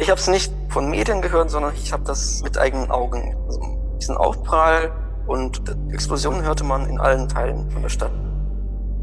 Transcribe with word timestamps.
Ich 0.00 0.08
habe 0.10 0.20
es 0.20 0.28
nicht 0.28 0.52
von 0.68 0.88
Medien 0.88 1.20
gehört, 1.20 1.50
sondern 1.50 1.74
ich 1.74 1.92
habe 1.92 2.04
das 2.04 2.40
mit 2.42 2.56
eigenen 2.56 2.90
Augen. 2.90 3.36
Also 3.46 3.60
diesen 4.00 4.16
Aufprall 4.16 4.92
und 5.26 5.60
Explosionen 5.90 6.42
hörte 6.42 6.62
man 6.62 6.88
in 6.88 7.00
allen 7.00 7.28
Teilen 7.28 7.68
von 7.70 7.82
der 7.82 7.88
Stadt. 7.88 8.12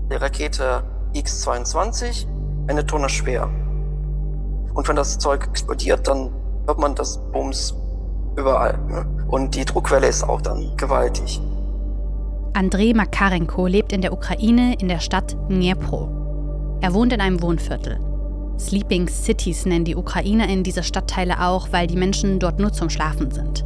Die 0.10 0.16
Rakete 0.16 0.84
X-22, 1.14 2.28
eine 2.68 2.86
Tonne 2.86 3.10
schwer. 3.10 3.50
Und 4.74 4.88
wenn 4.88 4.96
das 4.96 5.18
Zeug 5.20 5.46
explodiert, 5.48 6.08
dann 6.08 6.32
hört 6.66 6.80
man 6.80 6.96
das 6.96 7.20
Bums 7.32 7.76
überall. 8.38 8.78
Ne? 8.88 9.06
Und 9.28 9.56
die 9.56 9.66
Druckwelle 9.66 10.08
ist 10.08 10.24
auch 10.24 10.42
dann 10.42 10.78
gewaltig. 10.78 11.42
Andrei 12.54 12.94
Makarenko 12.96 13.68
lebt 13.68 13.92
in 13.92 14.02
der 14.02 14.14
Ukraine 14.14 14.76
in 14.80 14.88
der 14.88 15.00
Stadt 15.00 15.36
Dnipro. 15.50 16.08
Er 16.80 16.94
wohnt 16.94 17.12
in 17.12 17.20
einem 17.20 17.42
Wohnviertel. 17.42 18.00
Sleeping 18.60 19.08
Cities 19.08 19.66
nennen 19.66 19.86
die 19.86 19.96
Ukrainer 19.96 20.48
in 20.48 20.64
diese 20.64 20.84
Stadtteile 20.84 21.42
auch, 21.42 21.68
weil 21.72 21.88
die 21.88 21.98
Menschen 21.98 22.40
dort 22.40 22.60
nur 22.60 22.72
zum 22.72 22.90
Schlafen 22.90 23.32
sind. 23.32 23.66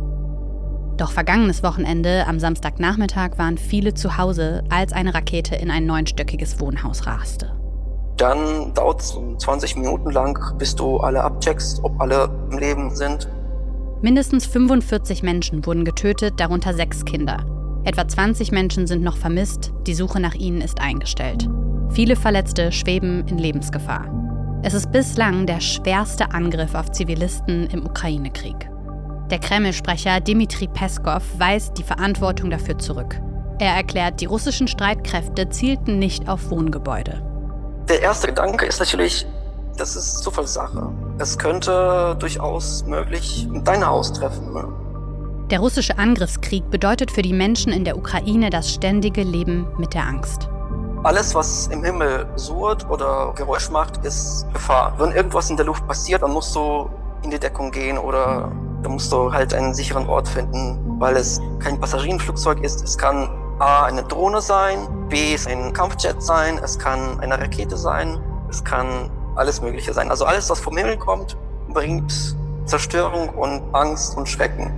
Doch 0.97 1.11
vergangenes 1.11 1.63
Wochenende, 1.63 2.27
am 2.27 2.39
Samstagnachmittag, 2.39 3.37
waren 3.37 3.57
viele 3.57 3.93
zu 3.93 4.17
Hause, 4.17 4.63
als 4.69 4.91
eine 4.91 5.13
Rakete 5.13 5.55
in 5.55 5.71
ein 5.71 5.85
neunstöckiges 5.85 6.59
Wohnhaus 6.59 7.07
raste. 7.07 7.55
Dann 8.17 8.73
dauert 8.73 8.99
es 8.99 9.17
20 9.37 9.77
Minuten 9.77 10.11
lang, 10.11 10.37
bis 10.57 10.75
du 10.75 10.97
alle 10.97 11.23
abcheckst, 11.23 11.81
ob 11.83 12.01
alle 12.01 12.29
im 12.51 12.57
Leben 12.57 12.93
sind. 12.93 13.29
Mindestens 14.01 14.45
45 14.45 15.23
Menschen 15.23 15.65
wurden 15.65 15.85
getötet, 15.85 16.33
darunter 16.37 16.73
sechs 16.73 17.05
Kinder. 17.05 17.45
Etwa 17.85 18.05
20 18.05 18.51
Menschen 18.51 18.87
sind 18.87 19.01
noch 19.01 19.15
vermisst, 19.15 19.71
die 19.87 19.93
Suche 19.93 20.19
nach 20.19 20.35
ihnen 20.35 20.59
ist 20.59 20.81
eingestellt. 20.81 21.47
Viele 21.91 22.17
Verletzte 22.17 22.73
schweben 22.73 23.25
in 23.27 23.37
Lebensgefahr. 23.37 24.18
Es 24.61 24.73
ist 24.73 24.91
bislang 24.91 25.45
der 25.45 25.61
schwerste 25.61 26.31
Angriff 26.31 26.75
auf 26.75 26.91
Zivilisten 26.91 27.67
im 27.67 27.85
Ukraine-Krieg. 27.85 28.69
Der 29.31 29.39
Kreml-Sprecher 29.39 30.19
Dmitri 30.19 30.67
Peskov 30.67 31.23
weist 31.37 31.77
die 31.77 31.83
Verantwortung 31.83 32.49
dafür 32.49 32.77
zurück. 32.77 33.21
Er 33.59 33.73
erklärt, 33.73 34.19
die 34.19 34.25
russischen 34.25 34.67
Streitkräfte 34.67 35.47
zielten 35.47 35.97
nicht 35.97 36.27
auf 36.27 36.49
Wohngebäude. 36.49 37.23
Der 37.87 38.01
erste 38.01 38.27
Gedanke 38.27 38.65
ist 38.65 38.79
natürlich, 38.79 39.25
das 39.77 39.95
ist 39.95 40.23
Zufallssache. 40.23 40.91
Es 41.19 41.37
könnte 41.37 42.17
durchaus 42.19 42.83
möglich 42.85 43.47
dein 43.63 43.87
Haus 43.87 44.11
treffen. 44.11 44.53
Ne? 44.53 44.67
Der 45.51 45.59
russische 45.59 45.97
Angriffskrieg 45.97 46.69
bedeutet 46.69 47.11
für 47.11 47.21
die 47.21 47.33
Menschen 47.33 47.71
in 47.71 47.85
der 47.85 47.97
Ukraine 47.97 48.49
das 48.49 48.73
ständige 48.73 49.23
Leben 49.23 49.67
mit 49.77 49.93
der 49.93 50.03
Angst. 50.03 50.49
Alles, 51.03 51.33
was 51.33 51.67
im 51.67 51.83
Himmel 51.83 52.27
surrt 52.35 52.89
oder 52.89 53.31
Geräusch 53.35 53.69
macht, 53.69 54.03
ist 54.05 54.45
Gefahr. 54.53 54.93
Wenn 54.97 55.13
irgendwas 55.13 55.49
in 55.49 55.55
der 55.55 55.65
Luft 55.65 55.87
passiert, 55.87 56.21
dann 56.23 56.31
musst 56.31 56.53
du 56.53 56.89
in 57.23 57.31
die 57.31 57.39
Deckung 57.39 57.71
gehen 57.71 57.97
oder 57.97 58.51
dann 58.83 58.91
musst 58.93 59.11
du 59.11 59.31
halt 59.31 59.53
einen 59.53 59.73
sicheren 59.73 60.07
Ort 60.07 60.27
finden, 60.27 60.77
weil 60.99 61.15
es 61.15 61.41
kein 61.59 61.79
Passagierenflugzeug 61.79 62.61
ist. 62.63 62.83
Es 62.83 62.97
kann 62.97 63.29
A 63.59 63.85
eine 63.85 64.03
Drohne 64.03 64.41
sein, 64.41 64.87
B 65.07 65.37
ein 65.47 65.71
Kampfjet 65.71 66.21
sein, 66.21 66.59
es 66.63 66.77
kann 66.77 67.19
eine 67.21 67.39
Rakete 67.39 67.77
sein, 67.77 68.19
es 68.49 68.61
kann 68.63 69.09
alles 69.35 69.61
Mögliche 69.61 69.93
sein. 69.93 70.09
Also 70.09 70.25
alles, 70.25 70.49
was 70.49 70.59
vom 70.59 70.75
Himmel 70.75 70.97
kommt, 70.97 71.37
bringt 71.69 72.35
Zerstörung 72.65 73.29
und 73.29 73.63
Angst 73.73 74.17
und 74.17 74.27
Schrecken. 74.27 74.73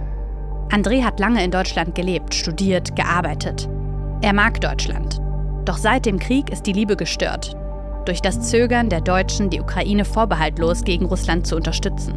André 0.69 1.03
hat 1.03 1.19
lange 1.19 1.43
in 1.43 1.51
Deutschland 1.51 1.95
gelebt, 1.95 2.33
studiert, 2.33 2.95
gearbeitet. 2.95 3.67
Er 4.21 4.33
mag 4.33 4.61
Deutschland. 4.61 5.20
Doch 5.65 5.77
seit 5.77 6.05
dem 6.05 6.19
Krieg 6.19 6.49
ist 6.51 6.63
die 6.63 6.73
Liebe 6.73 6.95
gestört. 6.95 7.55
Durch 8.05 8.21
das 8.21 8.49
Zögern 8.49 8.89
der 8.89 9.01
Deutschen, 9.01 9.49
die 9.49 9.61
Ukraine 9.61 10.05
vorbehaltlos 10.05 10.83
gegen 10.83 11.05
Russland 11.05 11.45
zu 11.45 11.55
unterstützen. 11.55 12.15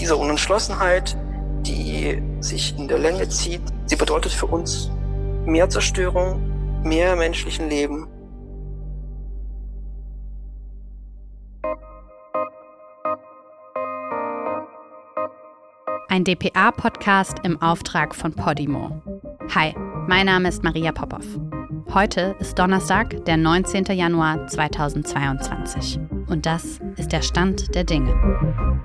Diese 0.00 0.16
Unentschlossenheit, 0.16 1.16
die 1.62 2.20
sich 2.40 2.76
in 2.76 2.88
der 2.88 2.98
Länge 2.98 3.28
zieht, 3.28 3.62
sie 3.86 3.96
bedeutet 3.96 4.32
für 4.32 4.46
uns 4.46 4.90
mehr 5.44 5.68
Zerstörung, 5.68 6.82
mehr 6.82 7.14
menschlichen 7.16 7.68
Leben. 7.68 8.08
ein 16.16 16.24
dpa-Podcast 16.24 17.40
im 17.42 17.60
Auftrag 17.60 18.14
von 18.14 18.32
Podimo. 18.32 19.02
Hi, 19.54 19.74
mein 20.06 20.24
Name 20.24 20.48
ist 20.48 20.64
Maria 20.64 20.90
Popov. 20.90 21.26
Heute 21.94 22.36
ist 22.40 22.58
Donnerstag, 22.58 23.24
der 23.26 23.36
19. 23.36 23.84
Januar 23.86 24.48
2022. 24.48 25.98
Und 26.26 26.44
das 26.44 26.80
ist 26.96 27.12
der 27.12 27.22
Stand 27.22 27.74
der 27.74 27.84
Dinge. 27.84 28.80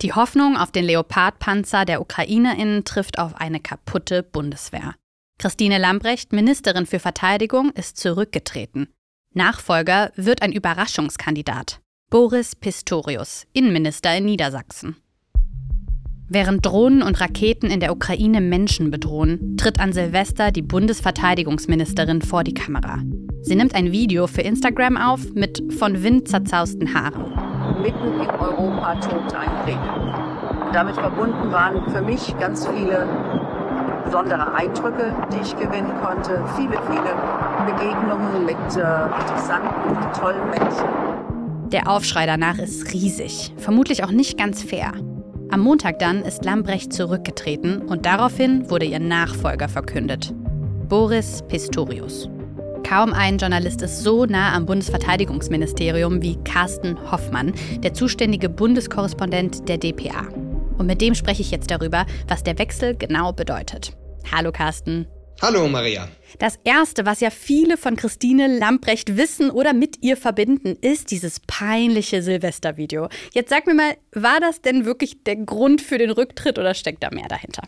Die 0.00 0.12
Hoffnung 0.12 0.56
auf 0.56 0.72
den 0.72 0.84
Leopardpanzer 0.84 1.84
der 1.84 2.00
UkrainerInnen 2.00 2.84
trifft 2.84 3.18
auf 3.18 3.36
eine 3.36 3.60
kaputte 3.60 4.22
Bundeswehr. 4.22 4.94
Christine 5.38 5.78
Lambrecht, 5.78 6.32
Ministerin 6.32 6.86
für 6.86 6.98
Verteidigung, 6.98 7.70
ist 7.70 7.98
zurückgetreten. 7.98 8.88
Nachfolger 9.34 10.12
wird 10.16 10.42
ein 10.42 10.52
Überraschungskandidat. 10.52 11.80
Boris 12.10 12.56
Pistorius, 12.56 13.46
Innenminister 13.52 14.16
in 14.16 14.24
Niedersachsen. 14.24 14.96
Während 16.34 16.66
Drohnen 16.66 17.02
und 17.02 17.20
Raketen 17.20 17.70
in 17.70 17.78
der 17.78 17.92
Ukraine 17.92 18.40
Menschen 18.40 18.90
bedrohen, 18.90 19.56
tritt 19.56 19.78
an 19.78 19.92
Silvester 19.92 20.50
die 20.50 20.62
Bundesverteidigungsministerin 20.62 22.22
vor 22.22 22.42
die 22.42 22.54
Kamera. 22.54 22.98
Sie 23.42 23.54
nimmt 23.54 23.76
ein 23.76 23.92
Video 23.92 24.26
für 24.26 24.40
Instagram 24.40 24.96
auf 24.96 25.32
mit 25.34 25.62
von 25.78 26.02
Wind 26.02 26.26
zerzausten 26.26 26.92
Haaren. 26.92 27.30
Mitten 27.80 28.20
in 28.20 28.28
Europa 28.28 28.96
Tod 28.96 29.32
eintreten. 29.32 30.72
Damit 30.72 30.96
verbunden 30.96 31.52
waren 31.52 31.88
für 31.92 32.02
mich 32.02 32.36
ganz 32.40 32.66
viele 32.66 33.06
besondere 34.04 34.54
Eindrücke, 34.54 35.14
die 35.32 35.40
ich 35.40 35.54
gewinnen 35.54 35.92
konnte. 36.02 36.44
Viele, 36.56 36.76
viele 36.90 37.14
Begegnungen 37.64 38.44
mit 38.44 38.56
äh, 38.56 39.04
interessanten, 39.20 40.20
tollen 40.20 40.50
Menschen. 40.50 41.70
Der 41.70 41.88
Aufschrei 41.88 42.26
danach 42.26 42.58
ist 42.58 42.92
riesig, 42.92 43.54
vermutlich 43.56 44.02
auch 44.02 44.10
nicht 44.10 44.36
ganz 44.36 44.64
fair. 44.64 44.94
Am 45.50 45.60
Montag 45.60 45.98
dann 45.98 46.22
ist 46.22 46.44
Lambrecht 46.44 46.92
zurückgetreten 46.92 47.82
und 47.82 48.06
daraufhin 48.06 48.68
wurde 48.70 48.86
ihr 48.86 48.98
Nachfolger 48.98 49.68
verkündet. 49.68 50.32
Boris 50.88 51.42
Pistorius. 51.48 52.28
Kaum 52.86 53.12
ein 53.12 53.38
Journalist 53.38 53.82
ist 53.82 54.02
so 54.02 54.26
nah 54.26 54.54
am 54.54 54.66
Bundesverteidigungsministerium 54.66 56.22
wie 56.22 56.36
Carsten 56.44 56.98
Hoffmann, 57.10 57.52
der 57.78 57.94
zuständige 57.94 58.48
Bundeskorrespondent 58.48 59.68
der 59.68 59.78
DPA. 59.78 60.28
Und 60.76 60.86
mit 60.86 61.00
dem 61.00 61.14
spreche 61.14 61.42
ich 61.42 61.50
jetzt 61.50 61.70
darüber, 61.70 62.04
was 62.28 62.42
der 62.42 62.58
Wechsel 62.58 62.94
genau 62.96 63.32
bedeutet. 63.32 63.96
Hallo 64.30 64.52
Carsten. 64.52 65.06
Hallo 65.42 65.68
Maria. 65.68 66.08
Das 66.38 66.58
Erste, 66.64 67.04
was 67.04 67.20
ja 67.20 67.30
viele 67.30 67.76
von 67.76 67.96
Christine 67.96 68.58
Lamprecht 68.58 69.16
wissen 69.16 69.50
oder 69.50 69.72
mit 69.72 70.02
ihr 70.02 70.16
verbinden, 70.16 70.76
ist 70.80 71.10
dieses 71.10 71.40
peinliche 71.40 72.22
Silvestervideo. 72.22 73.08
Jetzt 73.32 73.50
sag 73.50 73.66
mir 73.66 73.74
mal, 73.74 73.96
war 74.12 74.40
das 74.40 74.62
denn 74.62 74.84
wirklich 74.84 75.22
der 75.24 75.36
Grund 75.36 75.82
für 75.82 75.98
den 75.98 76.10
Rücktritt 76.10 76.58
oder 76.58 76.74
steckt 76.74 77.02
da 77.02 77.10
mehr 77.10 77.28
dahinter? 77.28 77.62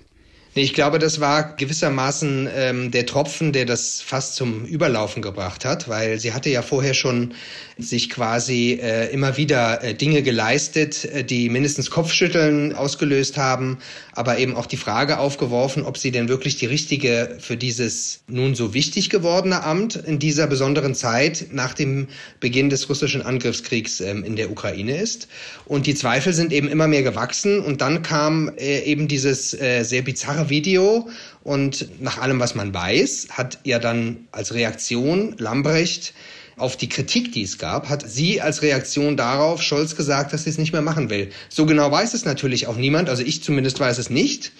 Ich 0.59 0.73
glaube, 0.73 0.99
das 0.99 1.21
war 1.21 1.55
gewissermaßen 1.55 2.49
ähm, 2.51 2.91
der 2.91 3.05
Tropfen, 3.05 3.53
der 3.53 3.67
das 3.67 4.01
fast 4.01 4.37
zum 4.37 4.65
Überlaufen 4.65 5.21
gebracht 5.21 5.67
hat, 5.67 5.87
weil 5.87 6.19
sie 6.19 6.33
hatte 6.33 6.49
ja 6.49 6.63
vorher 6.63 6.95
schon 6.95 7.35
sich 7.77 8.09
quasi 8.09 8.81
äh, 8.83 9.13
immer 9.13 9.37
wieder 9.37 9.85
äh, 9.85 9.93
Dinge 9.93 10.23
geleistet, 10.23 11.05
äh, 11.05 11.25
die 11.25 11.51
mindestens 11.51 11.91
Kopfschütteln 11.91 12.75
ausgelöst 12.75 13.37
haben, 13.37 13.81
aber 14.13 14.39
eben 14.39 14.57
auch 14.57 14.65
die 14.65 14.79
Frage 14.79 15.19
aufgeworfen, 15.19 15.83
ob 15.83 15.99
sie 15.99 16.11
denn 16.11 16.31
wirklich 16.31 16.57
die 16.57 16.65
richtige 16.65 17.37
für 17.39 17.59
dieses 17.59 18.21
nun 18.27 18.55
so 18.55 18.73
wichtig 18.73 19.11
gewordene 19.11 19.63
Amt 19.63 19.97
in 19.97 20.19
dieser 20.19 20.47
besonderen 20.47 20.95
Zeit 20.95 21.49
nach 21.53 21.75
dem 21.75 22.09
Beginn 22.41 22.71
des 22.71 22.89
russischen 22.89 23.21
Angriffskriegs 23.21 24.01
ähm, 24.01 24.25
in 24.25 24.37
der 24.37 24.51
Ukraine 24.51 24.97
ist. 24.97 25.29
Und 25.67 25.87
die 25.87 25.95
Zweifel 25.95 26.33
sind 26.33 26.55
eben 26.55 26.69
immer 26.69 26.89
mehr 26.89 27.03
gewachsen 27.03 27.61
und 27.61 27.83
dann 27.83 28.03
kam 28.03 28.51
äh, 28.57 28.85
eben 28.85 29.07
dieses 29.07 29.53
äh, 29.53 29.83
sehr 29.83 30.01
bizarre 30.01 30.46
Video 30.49 31.09
und 31.43 32.01
nach 32.01 32.19
allem, 32.19 32.41
was 32.41 32.55
man 32.55 32.73
weiß, 32.73 33.29
hat 33.31 33.59
ja 33.65 33.79
dann 33.79 34.27
als 34.33 34.55
Reaktion 34.55 35.35
Lambrecht 35.39 36.15
auf 36.57 36.77
die 36.77 36.89
Kritik, 36.89 37.33
die 37.33 37.43
es 37.43 37.59
gab, 37.59 37.89
hat 37.89 38.09
sie 38.09 38.41
als 38.41 38.63
Reaktion 38.63 39.17
darauf 39.17 39.63
Scholz 39.63 39.95
gesagt, 39.95 40.33
dass 40.33 40.45
sie 40.45 40.51
es 40.51 40.59
nicht 40.59 40.73
mehr 40.73 40.83
machen 40.83 41.11
will. 41.11 41.31
So 41.51 41.67
genau 41.67 41.91
weiß 41.91 42.15
es 42.15 42.25
natürlich 42.25 42.67
auch 42.67 42.77
niemand, 42.77 43.11
also 43.11 43.23
ich 43.23 43.43
zumindest 43.43 43.79
weiß 43.79 43.99
es 43.99 44.09
nicht. 44.09 44.53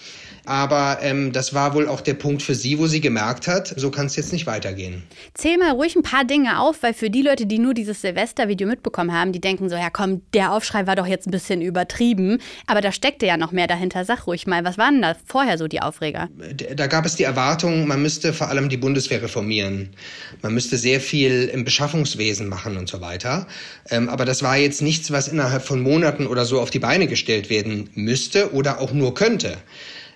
Aber 0.47 0.99
ähm, 1.01 1.33
das 1.33 1.53
war 1.53 1.73
wohl 1.73 1.89
auch 1.89 1.99
der 1.99 2.13
Punkt 2.13 2.41
für 2.41 2.55
sie, 2.55 2.79
wo 2.79 2.87
sie 2.87 3.01
gemerkt 3.01 3.49
hat, 3.49 3.73
so 3.75 3.91
kann 3.91 4.05
es 4.05 4.15
jetzt 4.15 4.31
nicht 4.31 4.47
weitergehen. 4.47 5.03
Zähl 5.33 5.57
mal 5.57 5.71
ruhig 5.71 5.97
ein 5.97 6.03
paar 6.03 6.23
Dinge 6.23 6.61
auf, 6.61 6.83
weil 6.83 6.93
für 6.93 7.09
die 7.09 7.21
Leute, 7.21 7.45
die 7.45 7.59
nur 7.59 7.73
dieses 7.73 7.99
Silvester-Video 7.99 8.65
mitbekommen 8.65 9.11
haben, 9.11 9.33
die 9.33 9.41
denken 9.41 9.69
so, 9.69 9.75
ja 9.75 9.89
komm, 9.89 10.21
der 10.33 10.53
Aufschrei 10.53 10.87
war 10.87 10.95
doch 10.95 11.05
jetzt 11.05 11.27
ein 11.27 11.31
bisschen 11.31 11.61
übertrieben. 11.61 12.37
Aber 12.65 12.79
da 12.79 12.93
steckte 12.93 13.25
ja 13.25 13.35
noch 13.35 13.51
mehr 13.51 13.67
dahinter. 13.67 14.05
Sag 14.05 14.25
ruhig 14.25 14.47
mal, 14.47 14.63
was 14.63 14.77
waren 14.77 15.01
da 15.01 15.17
vorher 15.25 15.57
so 15.57 15.67
die 15.67 15.81
Aufreger? 15.81 16.29
Da 16.75 16.87
gab 16.87 17.05
es 17.05 17.17
die 17.17 17.23
Erwartung, 17.23 17.85
man 17.85 18.01
müsste 18.01 18.31
vor 18.31 18.47
allem 18.47 18.69
die 18.69 18.77
Bundeswehr 18.77 19.21
reformieren. 19.21 19.89
Man 20.41 20.53
müsste 20.53 20.77
sehr 20.77 21.01
viel 21.01 21.51
im 21.53 21.65
Beschaffungswesen 21.65 22.47
machen 22.47 22.77
und 22.77 22.87
so 22.87 23.01
weiter. 23.01 23.47
Ähm, 23.89 24.07
aber 24.07 24.23
das 24.23 24.43
war 24.43 24.55
jetzt 24.55 24.81
nichts, 24.81 25.11
was 25.11 25.27
innerhalb 25.27 25.63
von 25.63 25.81
Monaten 25.81 26.25
oder 26.25 26.45
so 26.45 26.61
auf 26.61 26.69
die 26.69 26.79
Beine 26.79 27.07
gestellt 27.07 27.49
werden 27.49 27.89
müsste 27.95 28.53
oder 28.53 28.79
auch 28.79 28.93
nur 28.93 29.13
könnte. 29.13 29.57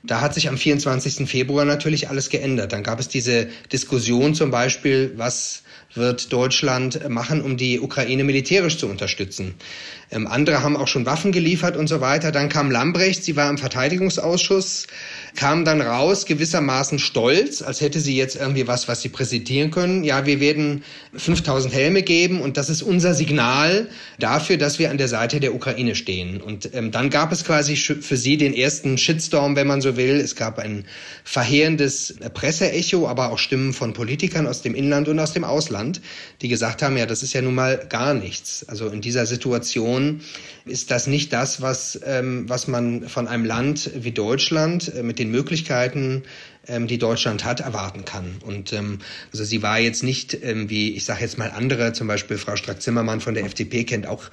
Da 0.04 0.22
hat 0.22 0.34
sich 0.34 0.50
am 0.50 0.58
24. 0.58 1.30
Februar 1.30 1.66
natürlich 1.66 2.10
alles 2.10 2.30
geändert. 2.30 2.74
Dann 2.74 2.84
gab 2.84 3.00
es 3.00 3.08
diese 3.08 3.48
Diskussion 3.72 4.34
zum 4.34 4.50
Beispiel, 4.50 5.14
was 5.16 5.64
wird 5.94 6.32
Deutschland 6.32 7.10
machen, 7.10 7.42
um 7.42 7.58
die 7.58 7.80
Ukraine 7.80 8.24
militärisch 8.24 8.78
zu 8.78 8.88
unterstützen. 8.88 9.56
Ähm, 10.12 10.28
andere 10.28 10.62
haben 10.62 10.76
auch 10.76 10.88
schon 10.88 11.06
Waffen 11.06 11.32
geliefert 11.32 11.78
und 11.78 11.88
so 11.88 12.02
weiter. 12.02 12.32
Dann 12.32 12.50
kam 12.50 12.70
Lambrecht, 12.70 13.24
sie 13.24 13.38
war 13.38 13.50
im 13.50 13.58
Verteidigungsausschuss, 13.58 14.88
kam 15.36 15.64
dann 15.64 15.80
raus, 15.80 16.26
gewissermaßen 16.26 17.00
stolz, 17.00 17.62
als 17.62 17.80
hätte 17.80 18.02
sie 18.02 18.18
jetzt 18.18 18.36
irgendwie 18.36 18.68
was, 18.68 18.90
was 18.90 19.02
sie 19.02 19.10
präsentieren 19.10 19.72
können. 19.72 20.04
Ja, 20.04 20.26
wir 20.26 20.42
werden 20.42 20.84
5000 21.16 21.74
Helme 21.74 22.02
geben 22.04 22.42
und 22.42 22.58
das 22.58 22.70
ist 22.70 22.82
unser 22.82 23.14
Signal 23.14 23.88
dafür, 24.20 24.58
dass 24.58 24.80
wir 24.80 24.92
an 24.92 24.98
der 24.98 25.08
Seite 25.08 25.40
der 25.40 25.56
Ukraine 25.56 25.96
stehen. 25.96 26.42
Und 26.42 26.74
ähm, 26.74 26.92
dann 26.92 27.10
gab 27.10 27.32
es 27.32 27.46
quasi 27.46 27.78
für 27.78 28.18
sie 28.18 28.36
den 28.36 28.54
ersten 28.54 28.98
Shitstorm, 28.98 29.56
wenn 29.56 29.68
man 29.68 29.80
so 29.80 29.96
will. 29.96 30.20
Es 30.20 30.36
gab 30.36 30.60
ein 30.60 30.86
verheerendes 31.24 32.16
Presseecho, 32.34 33.08
aber 33.08 33.32
auch 33.32 33.40
Stimmen 33.40 33.72
von 33.72 33.94
Politikern 33.94 34.46
aus 34.46 34.62
dem 34.62 34.76
Inland 34.76 35.08
und 35.08 35.20
aus 35.20 35.32
dem 35.32 35.46
Ausland, 35.46 35.81
die 36.42 36.48
gesagt 36.48 36.82
haben, 36.82 36.98
ja, 36.98 37.06
das 37.06 37.24
ist 37.24 37.34
ja 37.34 37.42
nun 37.42 37.56
mal 37.56 37.86
gar 37.90 38.14
nichts. 38.14 38.66
Also 38.68 38.88
in 38.88 39.02
dieser 39.02 39.26
Situation 39.26 39.42
Situation 39.42 40.22
ist 40.66 40.92
das 40.92 41.08
nicht 41.08 41.34
das, 41.34 41.62
was, 41.62 42.00
ähm, 42.06 42.48
was 42.48 42.68
man 42.68 43.10
von 43.10 43.28
einem 43.28 43.46
Land 43.46 43.90
wie 43.96 44.12
Deutschland 44.12 44.94
äh, 44.94 45.02
mit 45.02 45.18
den 45.18 45.32
Möglichkeiten, 45.32 46.24
ähm, 46.68 46.88
die 46.88 46.98
Deutschland 46.98 47.44
hat, 47.44 47.60
erwarten 47.60 48.06
kann. 48.06 48.38
Und 48.46 48.74
ähm, 48.74 49.00
also 49.32 49.44
sie 49.44 49.62
war 49.62 49.80
jetzt 49.80 50.04
nicht, 50.04 50.38
ähm, 50.44 50.70
wie 50.70 50.96
ich 50.96 51.06
sage 51.06 51.22
jetzt 51.22 51.38
mal 51.38 51.52
andere, 51.52 51.94
zum 51.94 52.08
Beispiel 52.08 52.38
Frau 52.38 52.56
Strack-Zimmermann 52.56 53.22
von 53.22 53.34
der 53.34 53.46
FDP 53.46 53.84
kennt 53.84 54.08
auch 54.08 54.24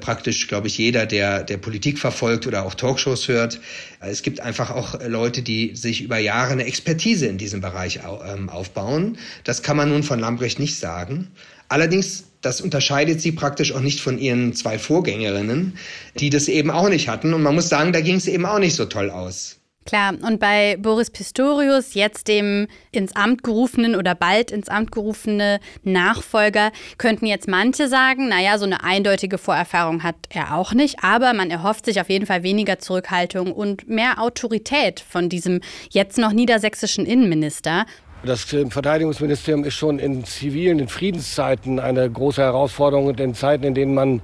praktisch, 0.00 0.48
glaube 0.48 0.66
ich, 0.66 0.76
jeder, 0.78 1.06
der, 1.06 1.42
der 1.42 1.56
Politik 1.56 1.98
verfolgt 1.98 2.46
oder 2.46 2.64
auch 2.64 2.74
Talkshows 2.74 3.28
hört. 3.28 3.60
Es 4.00 4.22
gibt 4.22 4.40
einfach 4.40 4.70
auch 4.70 5.00
Leute, 5.06 5.42
die 5.42 5.74
sich 5.74 6.02
über 6.02 6.18
Jahre 6.18 6.52
eine 6.52 6.64
Expertise 6.64 7.26
in 7.26 7.38
diesem 7.38 7.60
Bereich 7.60 8.00
ähm, 8.26 8.48
aufbauen. 8.48 9.18
Das 9.44 9.62
kann 9.62 9.76
man 9.76 9.88
nun 9.88 10.02
von 10.02 10.20
Lambrecht 10.20 10.58
nicht 10.58 10.78
sagen. 10.78 11.28
Allerdings 11.68 12.24
das 12.40 12.60
unterscheidet 12.60 13.20
sie 13.20 13.32
praktisch 13.32 13.72
auch 13.72 13.80
nicht 13.80 14.00
von 14.00 14.18
ihren 14.18 14.54
zwei 14.54 14.78
Vorgängerinnen, 14.78 15.76
die 16.18 16.30
das 16.30 16.48
eben 16.48 16.70
auch 16.70 16.88
nicht 16.88 17.08
hatten. 17.08 17.34
Und 17.34 17.42
man 17.42 17.54
muss 17.54 17.68
sagen, 17.68 17.92
da 17.92 18.00
ging 18.00 18.16
es 18.16 18.26
eben 18.26 18.46
auch 18.46 18.58
nicht 18.58 18.74
so 18.74 18.86
toll 18.86 19.10
aus. 19.10 19.59
Klar, 19.86 20.12
und 20.22 20.38
bei 20.38 20.76
Boris 20.78 21.10
Pistorius, 21.10 21.94
jetzt 21.94 22.28
dem 22.28 22.68
ins 22.92 23.16
Amt 23.16 23.42
gerufenen 23.42 23.96
oder 23.96 24.14
bald 24.14 24.50
ins 24.50 24.68
Amt 24.68 24.92
gerufene 24.92 25.58
Nachfolger, 25.84 26.70
könnten 26.98 27.24
jetzt 27.24 27.48
manche 27.48 27.88
sagen, 27.88 28.28
naja, 28.28 28.58
so 28.58 28.66
eine 28.66 28.84
eindeutige 28.84 29.38
Vorerfahrung 29.38 30.02
hat 30.02 30.16
er 30.28 30.54
auch 30.54 30.74
nicht, 30.74 31.02
aber 31.02 31.32
man 31.32 31.50
erhofft 31.50 31.86
sich 31.86 31.98
auf 31.98 32.10
jeden 32.10 32.26
Fall 32.26 32.42
weniger 32.42 32.78
Zurückhaltung 32.78 33.52
und 33.52 33.88
mehr 33.88 34.20
Autorität 34.22 35.00
von 35.00 35.30
diesem 35.30 35.62
jetzt 35.90 36.18
noch 36.18 36.32
niedersächsischen 36.32 37.06
Innenminister. 37.06 37.86
Das 38.22 38.44
Verteidigungsministerium 38.44 39.64
ist 39.64 39.74
schon 39.74 39.98
in 39.98 40.24
zivilen, 40.26 40.78
in 40.78 40.88
Friedenszeiten 40.88 41.80
eine 41.80 42.08
große 42.08 42.42
Herausforderung 42.42 43.06
und 43.06 43.18
in 43.18 43.34
Zeiten, 43.34 43.64
in 43.64 43.74
denen 43.74 43.94
man 43.94 44.20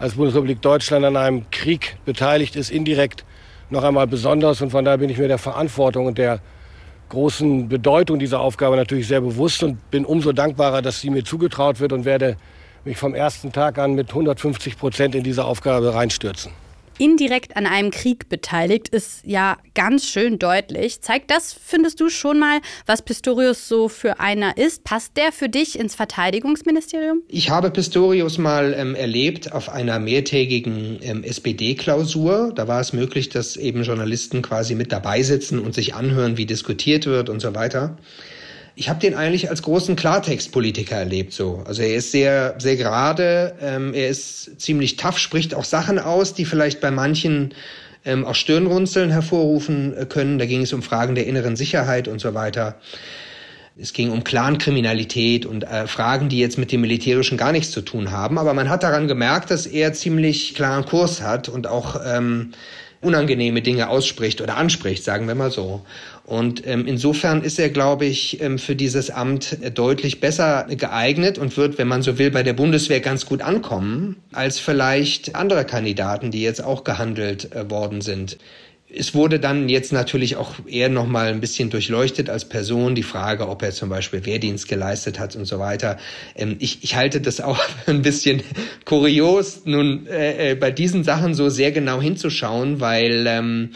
als 0.00 0.14
Bundesrepublik 0.14 0.60
Deutschland 0.62 1.04
an 1.04 1.16
einem 1.16 1.48
Krieg 1.52 1.96
beteiligt 2.04 2.56
ist, 2.56 2.70
indirekt 2.70 3.24
noch 3.70 3.84
einmal 3.84 4.06
besonders. 4.06 4.60
Und 4.60 4.70
von 4.70 4.84
daher 4.84 4.98
bin 4.98 5.10
ich 5.10 5.18
mir 5.18 5.28
der 5.28 5.38
Verantwortung 5.38 6.06
und 6.06 6.18
der 6.18 6.40
großen 7.08 7.68
Bedeutung 7.68 8.18
dieser 8.18 8.40
Aufgabe 8.40 8.76
natürlich 8.76 9.08
sehr 9.08 9.20
bewusst 9.20 9.62
und 9.62 9.90
bin 9.90 10.04
umso 10.04 10.32
dankbarer, 10.32 10.82
dass 10.82 11.00
sie 11.00 11.10
mir 11.10 11.24
zugetraut 11.24 11.80
wird 11.80 11.92
und 11.92 12.04
werde 12.04 12.36
mich 12.84 12.96
vom 12.96 13.14
ersten 13.14 13.52
Tag 13.52 13.78
an 13.78 13.94
mit 13.94 14.10
150 14.10 14.78
Prozent 14.78 15.14
in 15.14 15.24
diese 15.24 15.44
Aufgabe 15.44 15.92
reinstürzen 15.94 16.52
indirekt 17.00 17.56
an 17.56 17.66
einem 17.66 17.90
Krieg 17.90 18.28
beteiligt, 18.28 18.88
ist 18.88 19.22
ja 19.24 19.56
ganz 19.74 20.06
schön 20.06 20.38
deutlich. 20.38 21.00
Zeigt 21.00 21.30
das, 21.30 21.52
findest 21.52 22.00
du 22.00 22.10
schon 22.10 22.38
mal, 22.38 22.60
was 22.86 23.02
Pistorius 23.02 23.66
so 23.66 23.88
für 23.88 24.20
einer 24.20 24.56
ist? 24.58 24.84
Passt 24.84 25.16
der 25.16 25.32
für 25.32 25.48
dich 25.48 25.78
ins 25.78 25.94
Verteidigungsministerium? 25.94 27.22
Ich 27.28 27.50
habe 27.50 27.70
Pistorius 27.70 28.38
mal 28.38 28.74
ähm, 28.76 28.94
erlebt 28.94 29.52
auf 29.52 29.70
einer 29.70 29.98
mehrtägigen 29.98 30.98
ähm, 31.02 31.24
SPD-Klausur. 31.24 32.52
Da 32.54 32.68
war 32.68 32.80
es 32.80 32.92
möglich, 32.92 33.30
dass 33.30 33.56
eben 33.56 33.82
Journalisten 33.82 34.42
quasi 34.42 34.74
mit 34.74 34.92
dabei 34.92 35.22
sitzen 35.22 35.58
und 35.58 35.74
sich 35.74 35.94
anhören, 35.94 36.36
wie 36.36 36.46
diskutiert 36.46 37.06
wird 37.06 37.30
und 37.30 37.40
so 37.40 37.54
weiter 37.54 37.96
ich 38.76 38.88
habe 38.88 39.00
den 39.00 39.14
eigentlich 39.14 39.50
als 39.50 39.62
großen 39.62 39.96
Klartextpolitiker 39.96 40.96
erlebt 40.96 41.32
so. 41.32 41.62
Also 41.66 41.82
er 41.82 41.94
ist 41.94 42.12
sehr, 42.12 42.54
sehr 42.58 42.76
gerade, 42.76 43.54
ähm, 43.60 43.94
er 43.94 44.08
ist 44.08 44.60
ziemlich 44.60 44.96
tough, 44.96 45.18
spricht 45.18 45.54
auch 45.54 45.64
Sachen 45.64 45.98
aus, 45.98 46.34
die 46.34 46.44
vielleicht 46.44 46.80
bei 46.80 46.90
manchen 46.90 47.54
ähm, 48.04 48.24
auch 48.24 48.34
Stirnrunzeln 48.34 49.10
hervorrufen 49.10 49.96
äh, 49.96 50.06
können. 50.06 50.38
Da 50.38 50.46
ging 50.46 50.62
es 50.62 50.72
um 50.72 50.82
Fragen 50.82 51.14
der 51.14 51.26
inneren 51.26 51.56
Sicherheit 51.56 52.08
und 52.08 52.20
so 52.20 52.34
weiter. 52.34 52.76
Es 53.78 53.92
ging 53.92 54.10
um 54.10 54.24
Clankriminalität 54.24 55.46
und 55.46 55.64
äh, 55.64 55.86
Fragen, 55.86 56.28
die 56.28 56.38
jetzt 56.38 56.58
mit 56.58 56.72
dem 56.72 56.82
Militärischen 56.82 57.38
gar 57.38 57.52
nichts 57.52 57.70
zu 57.70 57.80
tun 57.80 58.10
haben. 58.10 58.38
Aber 58.38 58.52
man 58.52 58.68
hat 58.68 58.82
daran 58.82 59.08
gemerkt, 59.08 59.50
dass 59.50 59.66
er 59.66 59.92
ziemlich 59.92 60.54
klaren 60.54 60.84
Kurs 60.84 61.22
hat 61.22 61.48
und 61.48 61.66
auch 61.66 62.00
ähm, 62.04 62.52
unangenehme 63.00 63.62
Dinge 63.62 63.88
ausspricht 63.88 64.40
oder 64.40 64.56
anspricht, 64.56 65.04
sagen 65.04 65.26
wir 65.26 65.34
mal 65.34 65.50
so. 65.50 65.82
Und 66.24 66.66
ähm, 66.66 66.86
insofern 66.86 67.42
ist 67.42 67.58
er, 67.58 67.70
glaube 67.70 68.04
ich, 68.04 68.40
ähm, 68.40 68.58
für 68.58 68.76
dieses 68.76 69.10
Amt 69.10 69.56
deutlich 69.74 70.20
besser 70.20 70.66
geeignet 70.68 71.38
und 71.38 71.56
wird, 71.56 71.78
wenn 71.78 71.88
man 71.88 72.02
so 72.02 72.18
will, 72.18 72.30
bei 72.30 72.42
der 72.42 72.52
Bundeswehr 72.52 73.00
ganz 73.00 73.26
gut 73.26 73.42
ankommen, 73.42 74.16
als 74.32 74.58
vielleicht 74.58 75.34
andere 75.34 75.64
Kandidaten, 75.64 76.30
die 76.30 76.42
jetzt 76.42 76.62
auch 76.62 76.84
gehandelt 76.84 77.52
äh, 77.52 77.70
worden 77.70 78.00
sind. 78.00 78.38
Es 78.96 79.14
wurde 79.14 79.38
dann 79.38 79.68
jetzt 79.68 79.92
natürlich 79.92 80.36
auch 80.36 80.54
eher 80.66 80.88
noch 80.88 81.06
mal 81.06 81.28
ein 81.28 81.40
bisschen 81.40 81.70
durchleuchtet 81.70 82.28
als 82.28 82.48
Person 82.48 82.94
die 82.94 83.02
Frage, 83.02 83.48
ob 83.48 83.62
er 83.62 83.70
zum 83.70 83.88
Beispiel 83.88 84.26
Wehrdienst 84.26 84.68
geleistet 84.68 85.18
hat 85.18 85.36
und 85.36 85.44
so 85.44 85.58
weiter. 85.58 85.98
Ähm, 86.34 86.56
ich, 86.58 86.82
ich 86.82 86.96
halte 86.96 87.20
das 87.20 87.40
auch 87.40 87.60
ein 87.86 88.02
bisschen 88.02 88.42
kurios, 88.84 89.62
nun 89.64 90.06
äh, 90.06 90.52
äh, 90.52 90.54
bei 90.54 90.70
diesen 90.70 91.04
Sachen 91.04 91.34
so 91.34 91.48
sehr 91.48 91.72
genau 91.72 92.00
hinzuschauen, 92.00 92.80
weil 92.80 93.26
ähm, 93.26 93.70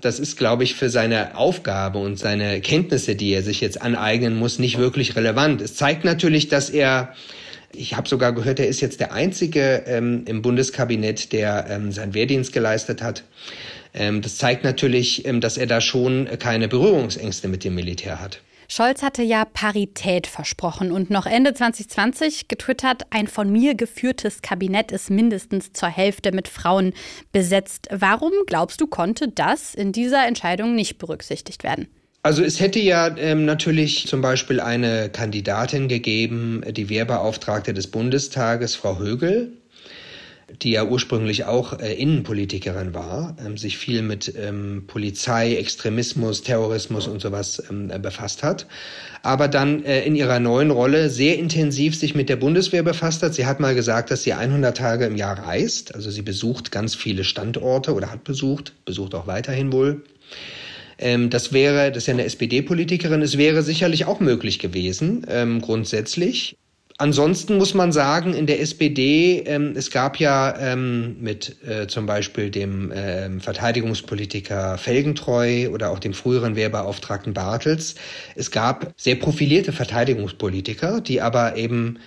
das 0.00 0.20
ist, 0.20 0.36
glaube 0.36 0.64
ich, 0.64 0.74
für 0.74 0.90
seine 0.90 1.36
Aufgabe 1.36 1.98
und 1.98 2.18
seine 2.18 2.60
Kenntnisse, 2.60 3.16
die 3.16 3.32
er 3.32 3.42
sich 3.42 3.60
jetzt 3.60 3.82
aneignen 3.82 4.36
muss, 4.36 4.58
nicht 4.58 4.78
wirklich 4.78 5.16
relevant. 5.16 5.60
Es 5.60 5.74
zeigt 5.74 6.04
natürlich, 6.04 6.48
dass 6.48 6.70
er 6.70 7.14
ich 7.74 7.96
habe 7.96 8.08
sogar 8.08 8.32
gehört, 8.32 8.60
er 8.60 8.66
ist 8.66 8.80
jetzt 8.80 9.00
der 9.00 9.12
Einzige 9.12 9.84
ähm, 9.86 10.22
im 10.26 10.42
Bundeskabinett, 10.42 11.32
der 11.32 11.66
ähm, 11.68 11.92
seinen 11.92 12.14
Wehrdienst 12.14 12.52
geleistet 12.52 13.02
hat. 13.02 13.24
Ähm, 13.98 14.22
das 14.22 14.38
zeigt 14.38 14.64
natürlich, 14.64 15.26
ähm, 15.26 15.40
dass 15.40 15.58
er 15.58 15.66
da 15.66 15.80
schon 15.80 16.28
keine 16.38 16.68
Berührungsängste 16.68 17.48
mit 17.48 17.64
dem 17.64 17.74
Militär 17.74 18.20
hat. 18.20 18.40
Scholz 18.70 19.02
hatte 19.02 19.22
ja 19.22 19.46
Parität 19.46 20.26
versprochen 20.26 20.92
und 20.92 21.08
noch 21.08 21.24
Ende 21.24 21.54
2020 21.54 22.48
getwittert, 22.48 23.04
ein 23.08 23.26
von 23.26 23.50
mir 23.50 23.74
geführtes 23.74 24.42
Kabinett 24.42 24.92
ist 24.92 25.08
mindestens 25.08 25.72
zur 25.72 25.88
Hälfte 25.88 26.32
mit 26.32 26.48
Frauen 26.48 26.92
besetzt. 27.32 27.88
Warum 27.90 28.32
glaubst 28.46 28.82
du, 28.82 28.86
konnte 28.86 29.28
das 29.28 29.74
in 29.74 29.92
dieser 29.92 30.26
Entscheidung 30.26 30.74
nicht 30.74 30.98
berücksichtigt 30.98 31.64
werden? 31.64 31.88
Also 32.22 32.44
es 32.44 32.60
hätte 32.60 32.78
ja 32.78 33.16
ähm, 33.16 33.46
natürlich 33.46 34.06
zum 34.06 34.20
Beispiel 34.20 34.60
eine 34.60 35.08
Kandidatin 35.08 35.88
gegeben, 35.88 36.62
die 36.68 36.90
Wehrbeauftragte 36.90 37.72
des 37.72 37.86
Bundestages, 37.86 38.74
Frau 38.74 38.98
Högel 38.98 39.57
die 40.62 40.70
ja 40.72 40.84
ursprünglich 40.84 41.44
auch 41.44 41.78
äh, 41.78 41.94
Innenpolitikerin 41.94 42.94
war, 42.94 43.36
ähm, 43.44 43.56
sich 43.56 43.76
viel 43.76 44.02
mit 44.02 44.32
ähm, 44.36 44.84
Polizei, 44.86 45.56
Extremismus, 45.56 46.42
Terrorismus 46.42 47.06
und 47.06 47.20
sowas 47.20 47.62
ähm, 47.70 47.90
äh, 47.90 47.98
befasst 47.98 48.42
hat, 48.42 48.66
aber 49.22 49.48
dann 49.48 49.84
äh, 49.84 50.04
in 50.04 50.16
ihrer 50.16 50.40
neuen 50.40 50.70
Rolle 50.70 51.10
sehr 51.10 51.38
intensiv 51.38 51.96
sich 51.96 52.14
mit 52.14 52.28
der 52.28 52.36
Bundeswehr 52.36 52.82
befasst 52.82 53.22
hat. 53.22 53.34
Sie 53.34 53.46
hat 53.46 53.60
mal 53.60 53.74
gesagt, 53.74 54.10
dass 54.10 54.22
sie 54.22 54.32
100 54.32 54.76
Tage 54.76 55.04
im 55.06 55.16
Jahr 55.16 55.38
reist, 55.38 55.94
also 55.94 56.10
sie 56.10 56.22
besucht 56.22 56.72
ganz 56.72 56.94
viele 56.94 57.24
Standorte 57.24 57.94
oder 57.94 58.10
hat 58.10 58.24
besucht, 58.24 58.72
besucht 58.84 59.14
auch 59.14 59.26
weiterhin 59.26 59.72
wohl. 59.72 60.02
Ähm, 60.98 61.30
das 61.30 61.52
wäre, 61.52 61.90
das 61.90 62.04
ist 62.04 62.06
ja 62.06 62.14
eine 62.14 62.24
SPD-Politikerin, 62.24 63.22
es 63.22 63.38
wäre 63.38 63.62
sicherlich 63.62 64.06
auch 64.06 64.20
möglich 64.20 64.58
gewesen, 64.58 65.26
ähm, 65.28 65.60
grundsätzlich. 65.60 66.56
Ansonsten 67.00 67.58
muss 67.58 67.74
man 67.74 67.92
sagen, 67.92 68.34
in 68.34 68.46
der 68.46 68.60
SPD, 68.60 69.44
ähm, 69.46 69.74
es 69.76 69.92
gab 69.92 70.18
ja 70.18 70.58
ähm, 70.58 71.16
mit 71.20 71.62
äh, 71.64 71.86
zum 71.86 72.06
Beispiel 72.06 72.50
dem 72.50 72.90
äh, 72.90 73.38
Verteidigungspolitiker 73.38 74.78
Felgentreu 74.78 75.68
oder 75.68 75.90
auch 75.90 76.00
dem 76.00 76.12
früheren 76.12 76.56
Wehrbeauftragten 76.56 77.34
Bartels, 77.34 77.94
es 78.34 78.50
gab 78.50 78.92
sehr 78.96 79.14
profilierte 79.14 79.72
Verteidigungspolitiker, 79.72 81.00
die 81.00 81.20
aber 81.20 81.56
eben 81.56 82.00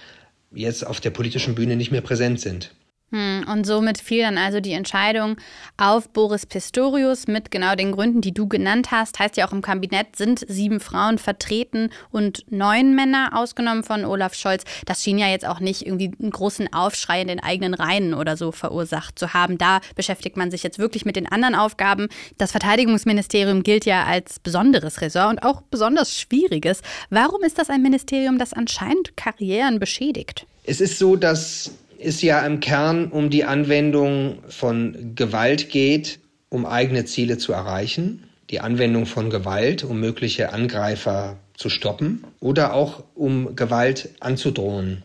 jetzt 0.51 0.85
auf 0.85 0.99
der 0.99 1.11
politischen 1.11 1.55
Bühne 1.55 1.77
nicht 1.77 1.91
mehr 1.91 2.01
präsent 2.01 2.41
sind. 2.41 2.71
Hm, 3.11 3.45
und 3.51 3.65
somit 3.65 3.97
fiel 3.97 4.21
dann 4.21 4.37
also 4.37 4.61
die 4.61 4.71
Entscheidung 4.71 5.35
auf 5.75 6.07
Boris 6.09 6.45
Pistorius 6.45 7.27
mit 7.27 7.51
genau 7.51 7.75
den 7.75 7.91
Gründen, 7.91 8.21
die 8.21 8.33
du 8.33 8.47
genannt 8.47 8.91
hast. 8.91 9.19
Heißt 9.19 9.35
ja 9.35 9.47
auch 9.47 9.51
im 9.51 9.61
Kabinett 9.61 10.15
sind 10.15 10.45
sieben 10.47 10.79
Frauen 10.79 11.17
vertreten 11.17 11.89
und 12.11 12.45
neun 12.49 12.95
Männer, 12.95 13.31
ausgenommen 13.33 13.83
von 13.83 14.05
Olaf 14.05 14.33
Scholz. 14.33 14.63
Das 14.85 15.03
schien 15.03 15.17
ja 15.17 15.27
jetzt 15.27 15.45
auch 15.45 15.59
nicht 15.59 15.85
irgendwie 15.85 16.11
einen 16.21 16.31
großen 16.31 16.71
Aufschrei 16.71 17.21
in 17.21 17.27
den 17.27 17.41
eigenen 17.41 17.73
Reihen 17.73 18.13
oder 18.13 18.37
so 18.37 18.53
verursacht 18.53 19.19
zu 19.19 19.33
haben. 19.33 19.57
Da 19.57 19.81
beschäftigt 19.95 20.37
man 20.37 20.49
sich 20.49 20.63
jetzt 20.63 20.79
wirklich 20.79 21.03
mit 21.03 21.17
den 21.17 21.29
anderen 21.29 21.55
Aufgaben. 21.55 22.07
Das 22.37 22.51
Verteidigungsministerium 22.51 23.63
gilt 23.63 23.85
ja 23.85 24.05
als 24.05 24.39
besonderes 24.39 25.01
Ressort 25.01 25.31
und 25.31 25.43
auch 25.43 25.61
besonders 25.63 26.17
schwieriges. 26.17 26.81
Warum 27.09 27.43
ist 27.43 27.57
das 27.57 27.69
ein 27.69 27.81
Ministerium, 27.81 28.37
das 28.37 28.53
anscheinend 28.53 29.17
Karrieren 29.17 29.79
beschädigt? 29.79 30.45
Es 30.63 30.79
ist 30.79 30.97
so, 30.97 31.15
dass 31.15 31.71
es 32.03 32.21
ja 32.21 32.45
im 32.45 32.59
Kern 32.59 33.07
um 33.07 33.29
die 33.29 33.43
Anwendung 33.43 34.39
von 34.47 35.13
Gewalt 35.15 35.69
geht, 35.69 36.19
um 36.49 36.65
eigene 36.65 37.05
Ziele 37.05 37.37
zu 37.37 37.53
erreichen. 37.53 38.23
Die 38.49 38.59
Anwendung 38.59 39.05
von 39.05 39.29
Gewalt, 39.29 39.83
um 39.83 39.99
mögliche 39.99 40.51
Angreifer 40.51 41.37
zu 41.55 41.69
stoppen 41.69 42.25
oder 42.39 42.73
auch 42.73 43.03
um 43.15 43.55
Gewalt 43.55 44.09
anzudrohen. 44.19 45.03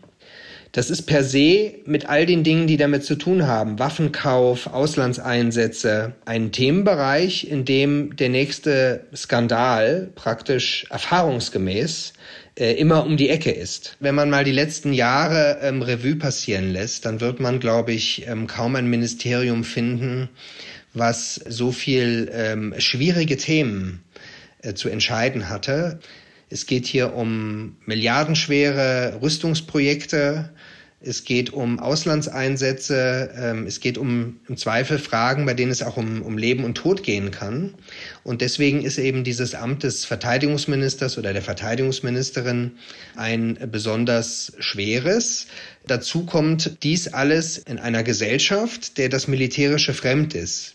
Das 0.73 0.89
ist 0.89 1.03
per 1.03 1.23
se 1.23 1.75
mit 1.85 2.09
all 2.09 2.25
den 2.25 2.43
Dingen, 2.43 2.67
die 2.67 2.77
damit 2.77 3.03
zu 3.03 3.15
tun 3.15 3.47
haben, 3.47 3.79
Waffenkauf, 3.79 4.67
Auslandseinsätze, 4.67 6.13
ein 6.25 6.51
Themenbereich, 6.51 7.49
in 7.49 7.63
dem 7.63 8.15
der 8.15 8.29
nächste 8.29 9.05
Skandal 9.15 10.09
praktisch 10.13 10.85
erfahrungsgemäß 10.89 12.13
äh, 12.57 12.73
immer 12.73 13.05
um 13.05 13.17
die 13.17 13.29
Ecke 13.29 13.51
ist. 13.51 13.97
Wenn 13.99 14.15
man 14.15 14.31
mal 14.31 14.43
die 14.43 14.51
letzten 14.51 14.91
Jahre 14.91 15.59
ähm, 15.61 15.83
Revue 15.83 16.15
passieren 16.15 16.71
lässt, 16.71 17.05
dann 17.05 17.21
wird 17.21 17.39
man, 17.39 17.59
glaube 17.59 17.91
ich, 17.91 18.27
ähm, 18.27 18.47
kaum 18.47 18.75
ein 18.75 18.89
Ministerium 18.89 19.63
finden, 19.63 20.29
was 20.93 21.35
so 21.35 21.71
viel 21.71 22.31
ähm, 22.33 22.73
schwierige 22.79 23.37
Themen 23.37 24.03
äh, 24.63 24.73
zu 24.73 24.89
entscheiden 24.89 25.49
hatte. 25.49 25.99
Es 26.49 26.65
geht 26.65 26.87
hier 26.87 27.13
um 27.13 27.77
milliardenschwere 27.85 29.19
Rüstungsprojekte, 29.21 30.49
es 30.99 31.25
geht 31.25 31.53
um 31.53 31.79
Auslandseinsätze, 31.79 33.29
ähm, 33.37 33.67
es 33.67 33.79
geht 33.79 33.99
um 33.99 34.39
im 34.47 34.57
Zweifel 34.57 34.97
Fragen, 34.97 35.45
bei 35.45 35.53
denen 35.53 35.71
es 35.71 35.83
auch 35.83 35.95
um, 35.95 36.23
um 36.23 36.39
Leben 36.39 36.63
und 36.63 36.75
Tod 36.75 37.03
gehen 37.03 37.29
kann. 37.29 37.75
Und 38.23 38.41
deswegen 38.41 38.81
ist 38.81 38.97
eben 38.97 39.23
dieses 39.23 39.53
Amt 39.53 39.83
des 39.83 40.05
Verteidigungsministers 40.05 41.19
oder 41.19 41.33
der 41.33 41.43
Verteidigungsministerin 41.43 42.71
ein 43.15 43.59
besonders 43.71 44.53
schweres. 44.57 45.47
Dazu 45.85 46.25
kommt 46.25 46.83
dies 46.83 47.07
alles 47.07 47.59
in 47.59 47.77
einer 47.77 48.01
Gesellschaft, 48.01 48.97
der 48.97 49.09
das 49.09 49.27
Militärische 49.27 49.93
fremd 49.93 50.33
ist. 50.33 50.73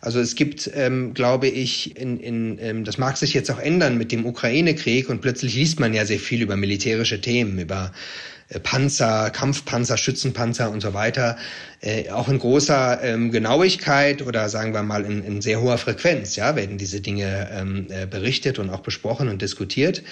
Also 0.00 0.20
es 0.20 0.34
gibt, 0.34 0.70
ähm, 0.74 1.14
glaube 1.14 1.48
ich, 1.48 1.96
in, 1.96 2.20
in, 2.20 2.58
ähm, 2.60 2.84
das 2.84 2.98
mag 2.98 3.16
sich 3.16 3.32
jetzt 3.32 3.50
auch 3.50 3.58
ändern 3.58 3.96
mit 3.96 4.12
dem 4.12 4.26
Ukraine-Krieg 4.26 5.08
und 5.08 5.22
plötzlich 5.22 5.54
liest 5.54 5.80
man 5.80 5.94
ja 5.94 6.04
sehr 6.04 6.18
viel 6.18 6.42
über 6.42 6.56
militärische 6.56 7.22
Themen, 7.22 7.58
über 7.58 7.90
Panzer, 8.62 9.30
Kampfpanzer, 9.30 9.96
Schützenpanzer 9.96 10.70
und 10.70 10.80
so 10.80 10.92
weiter, 10.92 11.36
äh, 11.80 12.10
auch 12.10 12.28
in 12.28 12.38
großer 12.38 13.02
ähm, 13.02 13.30
Genauigkeit 13.30 14.22
oder 14.22 14.48
sagen 14.48 14.74
wir 14.74 14.82
mal 14.82 15.04
in, 15.04 15.24
in 15.24 15.40
sehr 15.40 15.60
hoher 15.60 15.78
Frequenz, 15.78 16.36
ja, 16.36 16.54
werden 16.54 16.76
diese 16.76 17.00
Dinge 17.00 17.48
ähm, 17.52 17.86
äh, 17.88 18.06
berichtet 18.06 18.58
und 18.58 18.70
auch 18.70 18.80
besprochen 18.80 19.28
und 19.28 19.40
diskutiert. 19.40 20.02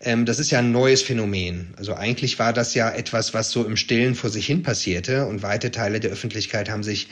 Ähm, 0.00 0.24
das 0.24 0.38
ist 0.38 0.50
ja 0.50 0.60
ein 0.60 0.72
neues 0.72 1.02
Phänomen. 1.02 1.74
Also 1.76 1.94
eigentlich 1.94 2.38
war 2.38 2.52
das 2.52 2.74
ja 2.74 2.90
etwas, 2.90 3.34
was 3.34 3.50
so 3.50 3.64
im 3.64 3.76
Stillen 3.76 4.14
vor 4.14 4.30
sich 4.30 4.46
hin 4.46 4.62
passierte 4.62 5.26
und 5.26 5.42
weite 5.42 5.70
Teile 5.70 6.00
der 6.00 6.10
Öffentlichkeit 6.10 6.70
haben 6.70 6.82
sich 6.82 7.08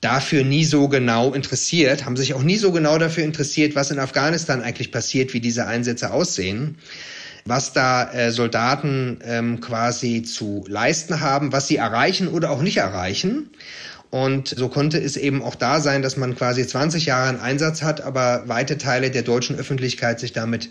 dafür 0.00 0.44
nie 0.44 0.64
so 0.64 0.88
genau 0.88 1.32
interessiert, 1.32 2.04
haben 2.04 2.16
sich 2.16 2.34
auch 2.34 2.42
nie 2.42 2.56
so 2.56 2.72
genau 2.72 2.98
dafür 2.98 3.24
interessiert, 3.24 3.74
was 3.74 3.90
in 3.90 3.98
Afghanistan 3.98 4.62
eigentlich 4.62 4.92
passiert, 4.92 5.34
wie 5.34 5.40
diese 5.40 5.66
Einsätze 5.66 6.12
aussehen 6.12 6.76
was 7.46 7.72
da 7.72 8.12
äh, 8.12 8.30
Soldaten 8.30 9.18
ähm, 9.24 9.60
quasi 9.60 10.22
zu 10.22 10.64
leisten 10.68 11.20
haben, 11.20 11.52
was 11.52 11.68
sie 11.68 11.76
erreichen 11.76 12.28
oder 12.28 12.50
auch 12.50 12.60
nicht 12.60 12.76
erreichen. 12.76 13.50
Und 14.10 14.48
so 14.48 14.68
konnte 14.68 14.98
es 14.98 15.16
eben 15.16 15.42
auch 15.42 15.54
da 15.54 15.80
sein, 15.80 16.02
dass 16.02 16.16
man 16.16 16.36
quasi 16.36 16.66
20 16.66 17.06
Jahre 17.06 17.28
einen 17.28 17.40
Einsatz 17.40 17.82
hat, 17.82 18.00
aber 18.00 18.44
weite 18.46 18.78
Teile 18.78 19.10
der 19.10 19.22
deutschen 19.22 19.56
Öffentlichkeit 19.56 20.20
sich 20.20 20.32
damit 20.32 20.70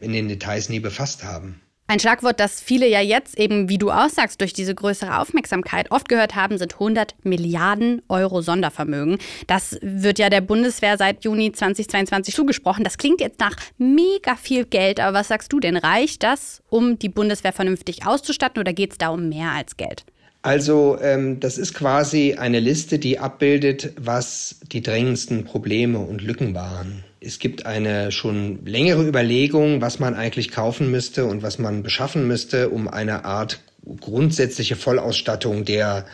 in 0.00 0.12
den 0.12 0.28
Details 0.28 0.68
nie 0.68 0.80
befasst 0.80 1.24
haben. 1.24 1.60
Ein 1.86 2.00
Schlagwort, 2.00 2.40
das 2.40 2.62
viele 2.62 2.88
ja 2.88 3.02
jetzt 3.02 3.38
eben, 3.38 3.68
wie 3.68 3.76
du 3.76 3.90
aussagst, 3.90 4.40
durch 4.40 4.54
diese 4.54 4.74
größere 4.74 5.18
Aufmerksamkeit 5.18 5.90
oft 5.90 6.08
gehört 6.08 6.34
haben, 6.34 6.56
sind 6.56 6.72
100 6.72 7.14
Milliarden 7.24 8.00
Euro 8.08 8.40
Sondervermögen. 8.40 9.18
Das 9.48 9.78
wird 9.82 10.18
ja 10.18 10.30
der 10.30 10.40
Bundeswehr 10.40 10.96
seit 10.96 11.24
Juni 11.24 11.52
2022 11.52 12.34
zugesprochen. 12.34 12.84
Das 12.84 12.96
klingt 12.96 13.20
jetzt 13.20 13.38
nach 13.38 13.56
mega 13.76 14.34
viel 14.34 14.64
Geld, 14.64 14.98
aber 14.98 15.18
was 15.18 15.28
sagst 15.28 15.52
du 15.52 15.60
denn? 15.60 15.76
Reicht 15.76 16.22
das, 16.22 16.62
um 16.70 16.98
die 16.98 17.10
Bundeswehr 17.10 17.52
vernünftig 17.52 18.06
auszustatten 18.06 18.60
oder 18.60 18.72
geht 18.72 18.92
es 18.92 18.98
da 18.98 19.08
um 19.08 19.28
mehr 19.28 19.50
als 19.50 19.76
Geld? 19.76 20.06
Also 20.40 20.98
ähm, 21.02 21.38
das 21.40 21.58
ist 21.58 21.74
quasi 21.74 22.34
eine 22.34 22.60
Liste, 22.60 22.98
die 22.98 23.18
abbildet, 23.18 23.92
was 23.98 24.60
die 24.72 24.82
drängendsten 24.82 25.44
Probleme 25.44 25.98
und 25.98 26.22
Lücken 26.22 26.54
waren. 26.54 27.04
Es 27.24 27.38
gibt 27.38 27.64
eine 27.64 28.12
schon 28.12 28.64
längere 28.66 29.06
Überlegung, 29.06 29.80
was 29.80 29.98
man 29.98 30.14
eigentlich 30.14 30.50
kaufen 30.50 30.90
müsste 30.90 31.24
und 31.24 31.42
was 31.42 31.58
man 31.58 31.82
beschaffen 31.82 32.26
müsste, 32.26 32.68
um 32.68 32.86
eine 32.88 33.24
Art 33.24 33.60
grundsätzliche 34.00 34.76
Vollausstattung 34.76 35.64
der 35.64 36.04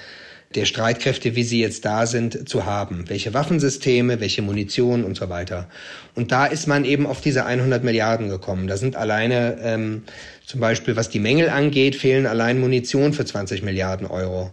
der 0.54 0.64
Streitkräfte, 0.64 1.36
wie 1.36 1.44
sie 1.44 1.60
jetzt 1.60 1.84
da 1.84 2.06
sind, 2.06 2.48
zu 2.48 2.66
haben. 2.66 3.08
Welche 3.08 3.32
Waffensysteme, 3.34 4.20
welche 4.20 4.42
Munition 4.42 5.04
und 5.04 5.16
so 5.16 5.28
weiter. 5.28 5.68
Und 6.16 6.32
da 6.32 6.46
ist 6.46 6.66
man 6.66 6.84
eben 6.84 7.06
auf 7.06 7.20
diese 7.20 7.46
100 7.46 7.84
Milliarden 7.84 8.28
gekommen. 8.28 8.66
Da 8.66 8.76
sind 8.76 8.96
alleine, 8.96 9.58
ähm, 9.62 10.02
zum 10.44 10.58
Beispiel 10.58 10.96
was 10.96 11.08
die 11.08 11.20
Mängel 11.20 11.50
angeht, 11.50 11.94
fehlen 11.94 12.26
allein 12.26 12.58
Munition 12.58 13.12
für 13.12 13.24
20 13.24 13.62
Milliarden 13.62 14.08
Euro. 14.08 14.50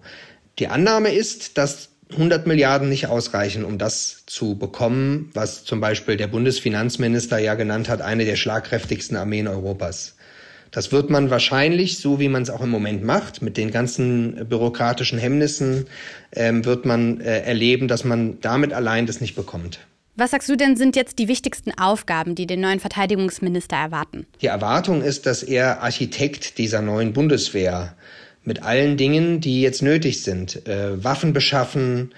Die 0.60 0.68
Annahme 0.68 1.12
ist, 1.12 1.58
dass 1.58 1.90
100 2.12 2.48
Milliarden 2.48 2.90
nicht 2.90 3.08
ausreichen, 3.08 3.66
um 3.66 3.78
das 3.78 4.24
zu 4.26 4.58
bekommen, 4.58 5.30
was 5.34 5.66
zum 5.66 5.82
Beispiel 5.82 6.18
der 6.18 6.28
Bundesfinanzminister 6.28 7.38
ja 7.38 7.56
genannt 7.56 7.90
hat, 7.90 8.02
eine 8.02 8.26
der 8.26 8.36
schlagkräftigsten 8.36 9.18
Armeen 9.18 9.48
Europas. 9.48 10.16
Das 10.72 10.92
wird 10.92 11.10
man 11.10 11.30
wahrscheinlich, 11.30 11.98
so 12.00 12.20
wie 12.20 12.30
man 12.30 12.44
es 12.44 12.50
auch 12.50 12.62
im 12.62 12.70
Moment 12.70 13.04
macht, 13.04 13.42
mit 13.42 13.58
den 13.58 13.72
ganzen 13.72 14.48
bürokratischen 14.48 15.18
Hemmnissen, 15.18 15.86
ähm, 16.34 16.66
wird 16.66 16.86
man 16.86 17.22
äh, 17.22 17.42
erleben, 17.42 17.88
dass 17.88 18.04
man 18.04 18.40
damit 18.42 18.74
allein 18.74 19.06
das 19.06 19.22
nicht 19.22 19.36
bekommt. 19.36 19.80
Was 20.16 20.32
sagst 20.32 20.50
du 20.50 20.56
denn, 20.56 20.76
sind 20.76 20.96
jetzt 20.96 21.20
die 21.20 21.28
wichtigsten 21.28 21.72
Aufgaben, 21.78 22.34
die 22.34 22.48
den 22.48 22.60
neuen 22.60 22.80
Verteidigungsminister 22.80 23.76
erwarten? 23.76 24.26
Die 24.42 24.48
Erwartung 24.48 25.04
ist, 25.04 25.28
dass 25.28 25.44
er 25.44 25.84
Architekt 25.84 26.58
dieser 26.58 26.82
neuen 26.82 27.14
Bundeswehr 27.14 27.96
mit 28.48 28.64
allen 28.64 28.96
Dingen, 28.96 29.42
die 29.42 29.62
jetzt 29.62 29.82
nötig 29.82 30.24
sind. 30.24 30.66
Äh, 30.70 31.04
Waffen 31.04 31.34
beschaffen, 31.34 32.14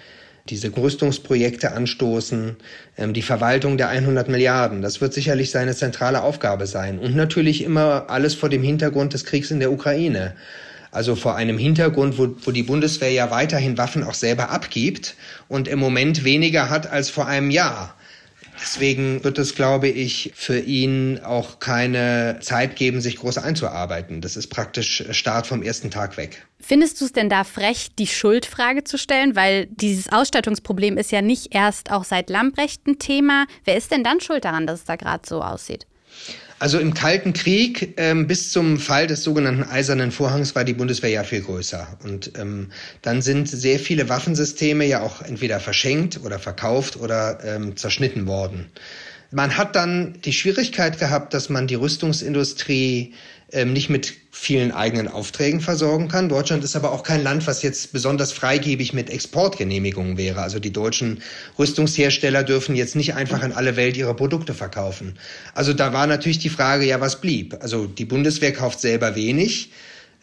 diese 0.48 0.76
Rüstungsprojekte 0.78 1.72
anstoßen, 1.72 2.56
ähm, 3.00 3.14
die 3.14 3.24
Verwaltung 3.24 3.80
der 3.80 3.90
100 3.90 4.30
Milliarden. 4.30 4.84
Das 4.84 5.02
wird 5.02 5.12
sicherlich 5.12 5.50
seine 5.50 5.74
zentrale 5.74 6.22
Aufgabe 6.22 6.68
sein. 6.68 7.00
Und 7.00 7.16
natürlich 7.16 7.64
immer 7.64 8.12
alles 8.12 8.36
vor 8.36 8.50
dem 8.50 8.62
Hintergrund 8.62 9.16
des 9.16 9.26
Kriegs 9.26 9.50
in 9.50 9.60
der 9.60 9.72
Ukraine. 9.72 10.36
Also 10.92 11.16
vor 11.16 11.36
einem 11.36 11.58
Hintergrund, 11.58 12.20
wo, 12.20 12.36
wo 12.44 12.52
die 12.52 12.64
Bundeswehr 12.64 13.12
ja 13.12 13.32
weiterhin 13.32 13.80
Waffen 13.80 14.04
auch 14.04 14.14
selber 14.14 14.52
abgibt 14.52 15.16
und 15.48 15.68
im 15.68 15.80
Moment 15.80 16.24
weniger 16.24 16.70
hat 16.70 16.92
als 16.92 17.10
vor 17.10 17.26
einem 17.26 17.50
Jahr. 17.50 17.96
Deswegen 18.62 19.24
wird 19.24 19.38
es, 19.38 19.56
glaube 19.56 19.88
ich, 19.88 20.32
für 20.36 20.60
ihn 20.60 21.20
auch 21.20 21.60
keine 21.60 22.40
Zeit 22.42 22.76
geben, 22.76 23.02
sich 23.02 23.18
groß 23.18 23.38
einzuarbeiten. 23.38 24.22
Das 24.22 24.36
ist 24.36 24.48
praktisch 24.48 25.04
Start 25.12 25.48
vom 25.48 25.64
ersten 25.64 25.92
Tag 25.92 26.18
weg. 26.18 26.46
Findest 26.60 27.00
du 27.00 27.06
es 27.06 27.14
denn 27.14 27.30
da 27.30 27.44
frech, 27.44 27.90
die 27.98 28.08
Schuldfrage 28.08 28.84
zu 28.84 28.98
stellen? 28.98 29.36
Weil 29.36 29.68
dieses 29.68 30.12
Ausstattungsproblem 30.12 30.98
ist 30.98 31.12
ja 31.12 31.22
nicht 31.22 31.56
erst 31.56 31.92
auch 31.92 32.04
seit 32.04 32.30
Lambrecht 32.30 32.86
ein 32.86 33.00
Thema. 33.00 33.46
Wer 33.64 33.78
ist 33.78 33.92
denn 33.92 34.04
dann 34.04 34.20
schuld 34.20 34.44
daran, 34.44 34.68
dass 34.68 34.80
es 34.80 34.86
da 34.86 34.96
gerade 34.98 35.28
so 35.28 35.42
aussieht? 35.42 35.88
Also 36.60 36.78
im 36.78 36.94
Kalten 36.94 37.32
Krieg 37.32 37.94
ähm, 37.96 38.28
bis 38.28 38.52
zum 38.52 38.80
Fall 38.80 39.08
des 39.08 39.24
sogenannten 39.24 39.64
Eisernen 39.64 40.12
Vorhangs 40.12 40.56
war 40.56 40.66
die 40.66 40.74
Bundeswehr 40.74 41.10
ja 41.10 41.24
viel 41.24 41.42
größer. 41.42 41.88
Und 42.04 42.34
ähm, 42.38 42.72
dann 43.02 43.22
sind 43.22 43.48
sehr 43.48 43.80
viele 43.80 44.10
Waffensysteme 44.10 44.86
ja 44.86 45.02
auch 45.02 45.22
entweder 45.22 45.62
verschenkt 45.62 46.20
oder 46.24 46.38
verkauft 46.38 46.98
oder 46.98 47.40
ähm, 47.46 47.78
zerschnitten 47.78 48.28
worden. 48.28 48.70
Man 49.32 49.58
hat 49.58 49.76
dann 49.76 50.20
die 50.26 50.34
Schwierigkeit 50.34 51.00
gehabt, 51.00 51.34
dass 51.34 51.50
man 51.50 51.68
die 51.68 51.76
Rüstungsindustrie 51.76 53.14
ähm, 53.52 53.74
nicht 53.74 53.90
mit 53.90 54.14
vielen 54.32 54.72
eigenen 54.72 55.08
Aufträgen 55.08 55.60
versorgen 55.60 56.08
kann. 56.08 56.30
Deutschland 56.30 56.64
ist 56.64 56.76
aber 56.76 56.92
auch 56.92 57.04
kein 57.04 57.24
Land, 57.24 57.46
was 57.48 57.62
jetzt 57.62 57.92
besonders 57.92 58.32
freigebig 58.32 58.94
mit 58.94 59.10
Exportgenehmigungen 59.10 60.18
wäre. 60.18 60.42
Also 60.42 60.60
die 60.60 60.72
deutschen 60.72 61.22
Rüstungshersteller 61.58 62.44
dürfen 62.44 62.76
jetzt 62.76 62.96
nicht 62.96 63.16
einfach 63.16 63.44
in 63.44 63.52
alle 63.52 63.76
Welt 63.76 63.98
ihre 63.98 64.16
Produkte 64.16 64.54
verkaufen. 64.54 65.18
Also 65.54 65.74
da 65.74 65.94
war 65.94 66.08
natürlich 66.08 66.40
die 66.40 66.50
Frage, 66.50 66.86
ja, 66.86 67.02
was 67.02 67.20
blieb? 67.22 67.58
Also 67.62 67.86
die 67.86 68.06
Bundeswehr 68.06 68.54
kauft 68.54 68.80
selber 68.80 69.16
wenig. 69.16 69.72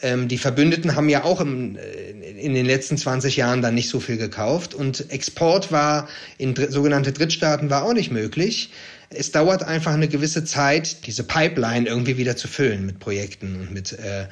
Ähm, 0.02 0.28
die 0.28 0.38
Verbündeten 0.38 0.94
haben 0.94 1.08
ja 1.08 1.24
auch 1.24 1.40
im, 1.40 1.76
äh, 1.76 2.10
in 2.38 2.54
den 2.54 2.66
letzten 2.66 2.96
20 2.96 3.36
Jahren 3.36 3.62
dann 3.62 3.74
nicht 3.74 3.88
so 3.88 3.98
viel 3.98 4.18
gekauft 4.18 4.74
und 4.74 5.10
Export 5.10 5.72
war 5.72 6.08
in 6.38 6.54
dr 6.54 6.70
sogenannte 6.70 7.12
Drittstaaten 7.12 7.70
war 7.70 7.84
auch 7.84 7.94
nicht 7.94 8.10
möglich. 8.10 8.70
Es 9.10 9.30
dauert 9.32 9.62
einfach 9.62 9.94
eine 9.94 10.08
gewisse 10.08 10.44
Zeit, 10.44 11.06
diese 11.06 11.24
Pipeline 11.24 11.88
irgendwie 11.88 12.16
wieder 12.16 12.36
zu 12.36 12.48
füllen 12.48 12.86
mit 12.86 12.98
Projekten 12.98 13.60
und 13.60 13.72
mit 13.72 13.92
äh, 13.92 14.26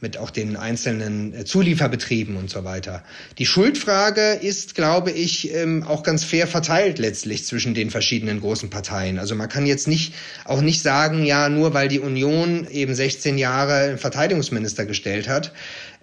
mit 0.00 0.16
auch 0.16 0.30
den 0.30 0.56
einzelnen 0.56 1.34
äh, 1.34 1.44
Zulieferbetrieben 1.44 2.36
und 2.36 2.50
so 2.50 2.64
weiter. 2.64 3.04
Die 3.38 3.46
Schuldfrage 3.46 4.32
ist, 4.32 4.74
glaube 4.74 5.10
ich, 5.10 5.54
ähm, 5.54 5.82
auch 5.82 6.02
ganz 6.02 6.24
fair 6.24 6.46
verteilt 6.46 6.98
letztlich 6.98 7.46
zwischen 7.46 7.74
den 7.74 7.90
verschiedenen 7.90 8.40
großen 8.40 8.70
Parteien. 8.70 9.18
Also 9.18 9.34
man 9.34 9.48
kann 9.48 9.66
jetzt 9.66 9.88
nicht 9.88 10.14
auch 10.44 10.60
nicht 10.60 10.82
sagen, 10.82 11.24
ja, 11.24 11.48
nur 11.48 11.74
weil 11.74 11.88
die 11.88 12.00
Union 12.00 12.66
eben 12.70 12.94
16 12.94 13.38
Jahre 13.38 13.98
Verteidigungsminister 13.98 14.86
gestellt 14.86 15.28
hat, 15.28 15.52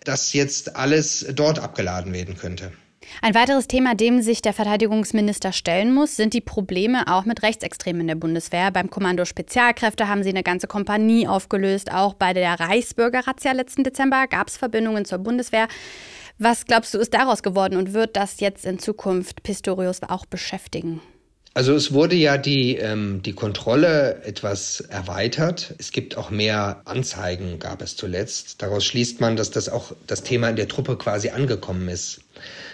dass 0.04 0.34
jetzt 0.34 0.76
alles 0.76 1.26
dort 1.34 1.60
abgeladen 1.60 2.14
werden 2.14 2.38
könnte. 2.38 2.72
Ein 3.22 3.36
weiteres 3.36 3.68
Thema, 3.68 3.96
dem 3.96 4.22
sich 4.22 4.42
der 4.42 4.54
Verteidigungsminister 4.54 5.52
stellen 5.52 5.94
muss, 5.94 6.16
sind 6.16 6.34
die 6.34 6.42
Probleme 6.42 7.08
auch 7.08 7.26
mit 7.26 7.42
Rechtsextremen 7.42 8.02
in 8.02 8.08
der 8.08 8.16
Bundeswehr. 8.16 8.72
Beim 8.72 8.90
Kommando 8.90 9.26
Spezialkräfte 9.26 10.08
haben 10.08 10.24
sie 10.24 10.30
eine 10.30 10.44
ganze 10.44 10.68
Kompanie 10.68 11.28
aufgelöst. 11.28 11.92
Auch 11.92 12.14
bei 12.14 12.34
der 12.34 12.60
Reichsbürgerrazzia 12.60 13.54
letzten 13.54 13.84
Dezember 13.84 14.28
gab 14.28 14.48
es 14.48 14.58
Verbindungen 14.58 15.06
zur 15.06 15.20
Bundeswehr. 15.20 15.68
Was 16.38 16.66
glaubst 16.66 16.94
du, 16.94 17.00
ist 17.00 17.14
daraus 17.14 17.42
geworden 17.42 17.78
und 17.78 17.94
wird 17.94 18.16
das 18.16 18.40
jetzt 18.40 18.66
in 18.66 18.78
Zukunft 18.78 19.42
Pistorius 19.42 20.04
auch 20.04 20.26
beschäftigen? 20.26 21.02
Also 21.58 21.74
es 21.74 21.92
wurde 21.92 22.16
ja 22.16 22.38
die, 22.38 22.76
ähm, 22.76 23.24
die 23.24 23.34
Kontrolle 23.34 24.22
etwas 24.24 24.80
erweitert. 24.80 25.74
Es 25.80 25.92
gibt 25.92 26.16
auch 26.16 26.30
mehr 26.30 26.84
Anzeigen, 26.86 27.58
gab 27.58 27.82
es 27.82 27.96
zuletzt. 27.96 28.62
Daraus 28.62 28.86
schließt 28.86 29.22
man, 29.22 29.36
dass 29.36 29.50
das 29.50 29.68
auch 29.68 29.92
das 30.06 30.22
Thema 30.22 30.50
in 30.50 30.56
der 30.56 30.68
Truppe 30.68 30.98
quasi 30.98 31.30
angekommen 31.30 31.90
ist 31.90 32.22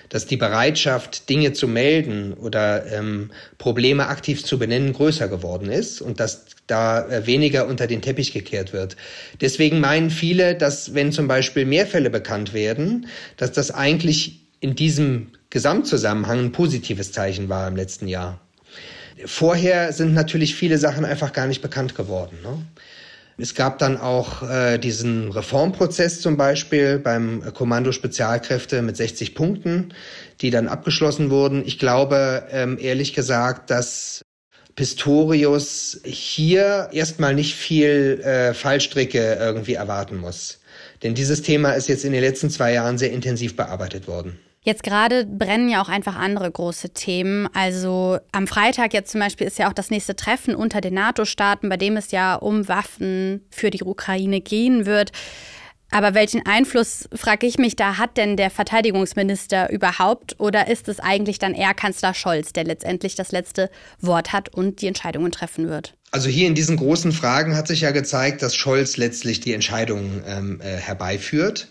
dass 0.09 0.27
die 0.27 0.37
Bereitschaft, 0.37 1.27
Dinge 1.29 1.53
zu 1.53 1.67
melden 1.67 2.33
oder 2.33 2.85
ähm, 2.91 3.31
Probleme 3.57 4.09
aktiv 4.09 4.45
zu 4.45 4.59
benennen, 4.59 4.93
größer 4.93 5.27
geworden 5.27 5.71
ist 5.71 6.01
und 6.01 6.19
dass 6.19 6.45
da 6.67 7.07
äh, 7.07 7.25
weniger 7.25 7.65
unter 7.65 7.87
den 7.87 8.03
Teppich 8.03 8.31
gekehrt 8.31 8.73
wird. 8.73 8.95
Deswegen 9.41 9.79
meinen 9.79 10.11
viele, 10.11 10.53
dass 10.53 10.93
wenn 10.93 11.11
zum 11.11 11.27
Beispiel 11.27 11.65
mehr 11.65 11.87
Fälle 11.87 12.11
bekannt 12.11 12.53
werden, 12.53 13.07
dass 13.37 13.53
das 13.53 13.71
eigentlich 13.71 14.41
in 14.59 14.75
diesem 14.75 15.29
Gesamtzusammenhang 15.49 16.39
ein 16.39 16.51
positives 16.51 17.11
Zeichen 17.11 17.49
war 17.49 17.67
im 17.67 17.75
letzten 17.75 18.07
Jahr. 18.07 18.39
Vorher 19.25 19.93
sind 19.93 20.13
natürlich 20.13 20.55
viele 20.55 20.77
Sachen 20.77 21.05
einfach 21.05 21.34
gar 21.34 21.48
nicht 21.48 21.62
bekannt 21.62 21.96
geworden. 21.96 22.38
Ne? 22.43 22.65
Es 23.38 23.55
gab 23.55 23.79
dann 23.79 23.98
auch 23.98 24.48
äh, 24.48 24.77
diesen 24.77 25.32
Reformprozess 25.32 26.22
zum 26.22 26.38
Beispiel 26.38 27.00
beim 27.00 27.43
Kommando 27.53 27.91
Spezialkräfte 27.91 28.82
mit 28.82 28.96
60 28.96 29.34
Punkten, 29.34 29.93
die 30.41 30.51
dann 30.51 30.67
abgeschlossen 30.67 31.29
wurden. 31.29 31.63
Ich 31.65 31.79
glaube 31.79 32.48
ähm, 32.51 32.77
ehrlich 32.79 33.13
gesagt, 33.13 33.72
dass 33.72 34.22
Pistorius 34.75 36.01
hier 36.03 36.89
erstmal 36.91 37.34
nicht 37.34 37.55
viel 37.55 38.22
äh, 38.24 38.53
Fallstricke 38.53 39.36
irgendwie 39.39 39.75
erwarten 39.75 40.17
muss. 40.17 40.60
Denn 41.01 41.15
dieses 41.15 41.41
Thema 41.41 41.72
ist 41.72 41.88
jetzt 41.88 42.05
in 42.05 42.13
den 42.13 42.22
letzten 42.22 42.50
zwei 42.50 42.74
Jahren 42.74 42.98
sehr 42.98 43.12
intensiv 43.12 43.55
bearbeitet 43.55 44.08
worden. 44.08 44.39
Jetzt 44.65 44.84
gerade 44.84 45.25
brennen 45.25 45.67
ja 45.67 45.82
auch 45.82 45.89
einfach 45.89 46.15
andere 46.15 46.50
große 46.50 46.91
Themen. 46.91 47.50
Also 47.53 48.17
am 48.32 48.48
Freitag 48.48 48.93
jetzt 48.93 49.12
zum 49.12 49.20
Beispiel 49.20 49.46
ist 49.46 49.60
ja 49.60 49.70
auch 49.70 49.74
das 49.74 49.89
nächste 49.89 50.15
Treffen 50.15 50.55
unter 50.55 50.79
den 50.79 50.93
NATO-Staaten, 50.93 51.67
bei 51.67 51.75
dem 51.75 51.98
es 51.98 52.12
ja 52.12 52.36
um 52.36 52.70
Waffen 52.70 53.46
für 53.50 53.70
die 53.70 53.84
Ukraine 53.84 54.39
gehen 54.39 54.86
wird. 54.86 55.12
Aber 55.91 56.15
welchen 56.15 56.43
Einfluss, 56.46 57.08
frage 57.13 57.46
ich 57.46 57.60
mich, 57.60 57.75
da 57.75 57.98
hat 57.98 58.17
denn 58.17 58.36
der 58.36 58.50
Verteidigungsminister 58.50 59.70
überhaupt? 59.70 60.39
Oder 60.39 60.67
ist 60.67 60.88
es 60.88 61.00
eigentlich 61.00 61.38
dann 61.38 61.53
eher 61.53 61.75
Kanzler 61.75 62.15
Scholz, 62.15 62.51
der 62.51 62.63
letztendlich 62.63 63.13
das 63.13 63.32
letzte 63.32 63.70
Wort 64.00 64.34
hat 64.34 64.50
und 64.50 64.82
die 64.82 64.88
Entscheidungen 64.88 65.32
treffen 65.32 65.67
wird? 65.70 65.96
Also 66.10 66.29
hier 66.29 66.48
in 66.48 66.55
diesen 66.55 66.77
großen 66.77 67.12
Fragen 67.12 67.55
hat 67.55 67.67
sich 67.67 67.82
ja 67.82 67.91
gezeigt, 67.91 68.41
dass 68.41 68.55
Scholz 68.55 68.98
letztlich 68.98 69.39
die 69.39 69.53
Entscheidungen 69.53 70.24
ähm, 70.25 70.62
äh, 70.62 70.77
herbeiführt 70.77 71.67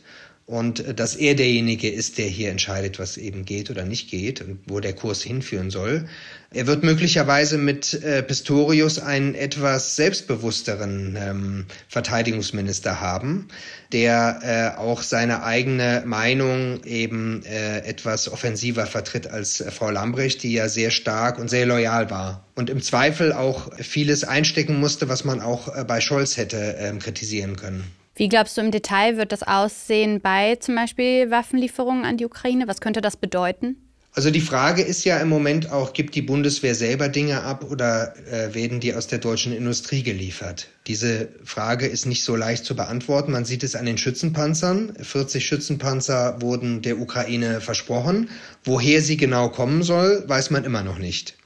und 0.53 0.81
äh, 0.81 0.93
dass 0.95 1.17
er 1.17 1.35
derjenige 1.35 1.89
ist, 1.91 2.19
der 2.19 2.27
hier 2.27 2.51
entscheidet, 2.51 2.99
was 2.99 3.17
eben 3.17 3.47
geht 3.47 3.71
oder 3.71 3.87
nicht 3.87 4.11
geht 4.11 4.43
und 4.43 4.59
wo 4.67 4.81
der 4.81 4.93
Kurs 4.93 5.23
hinführen 5.23 5.71
soll. 5.71 6.07
Er 6.53 6.67
wird 6.67 6.83
möglicherweise 6.83 7.57
mit 7.57 7.95
äh, 7.95 8.23
Pistorius 8.23 8.99
einen 8.99 9.35
etwas 9.35 9.97
selbstbewussteren 9.97 11.17
ähm, 11.19 11.65
Verteidigungsminister 11.89 13.01
haben, 13.01 13.49
der 13.93 14.75
äh, 14.77 14.79
auch 14.79 15.01
seine 15.01 15.43
eigene 15.43 16.03
Meinung 16.05 16.85
eben 16.85 17.43
äh, 17.47 17.79
etwas 17.79 18.31
offensiver 18.31 18.85
vertritt 18.85 19.29
als 19.29 19.63
äh, 19.63 19.71
Frau 19.71 19.89
Lambrecht, 19.89 20.43
die 20.43 20.53
ja 20.53 20.69
sehr 20.69 20.91
stark 20.91 21.39
und 21.39 21.49
sehr 21.49 21.65
loyal 21.65 22.11
war 22.11 22.47
und 22.57 22.69
im 22.69 22.83
Zweifel 22.83 23.33
auch 23.33 23.73
vieles 23.79 24.25
einstecken 24.25 24.79
musste, 24.79 25.09
was 25.09 25.25
man 25.25 25.41
auch 25.41 25.75
äh, 25.75 25.85
bei 25.85 26.03
Scholz 26.03 26.37
hätte 26.37 26.77
ähm, 26.79 26.99
kritisieren 26.99 27.57
können. 27.57 28.02
Wie 28.15 28.29
glaubst 28.29 28.57
du 28.57 28.61
im 28.61 28.71
Detail 28.71 29.17
wird 29.17 29.33
das 29.33 29.43
aussehen 29.43 30.21
bei 30.21 30.57
zum 30.57 30.75
Beispiel 30.75 31.31
Waffenlieferungen 31.31 32.05
an 32.05 32.19
die 32.19 32.27
Ukraine? 32.27 32.69
Was 32.69 32.81
könnte 32.81 33.01
das 33.01 33.17
bedeuten? 33.17 33.77
Also 34.15 34.31
die 34.31 34.43
Frage 34.43 34.83
ist 34.83 35.05
ja 35.05 35.19
im 35.21 35.31
Moment 35.31 35.73
auch, 35.73 35.95
gibt 35.95 36.15
die 36.15 36.21
Bundeswehr 36.21 36.75
selber 36.75 37.09
Dinge 37.09 37.45
ab 37.45 37.65
oder 37.71 38.15
äh, 38.31 38.55
werden 38.55 38.79
die 38.79 38.95
aus 38.95 39.07
der 39.07 39.19
deutschen 39.19 39.55
Industrie 39.55 40.03
geliefert? 40.03 40.69
Diese 40.87 41.31
Frage 41.45 41.87
ist 41.87 42.05
nicht 42.05 42.23
so 42.23 42.37
leicht 42.37 42.67
zu 42.67 42.77
beantworten. 42.77 43.33
Man 43.33 43.47
sieht 43.47 43.63
es 43.63 43.75
an 43.75 43.87
den 43.87 43.97
Schützenpanzern. 43.97 44.93
40 45.01 45.47
Schützenpanzer 45.47 46.43
wurden 46.43 46.83
der 46.83 46.99
Ukraine 47.01 47.63
versprochen. 47.63 48.29
Woher 48.65 49.01
sie 49.01 49.17
genau 49.17 49.49
kommen 49.49 49.83
soll, 49.83 50.25
weiß 50.27 50.51
man 50.51 50.65
immer 50.65 50.83
noch 50.83 50.99
nicht 50.99 51.39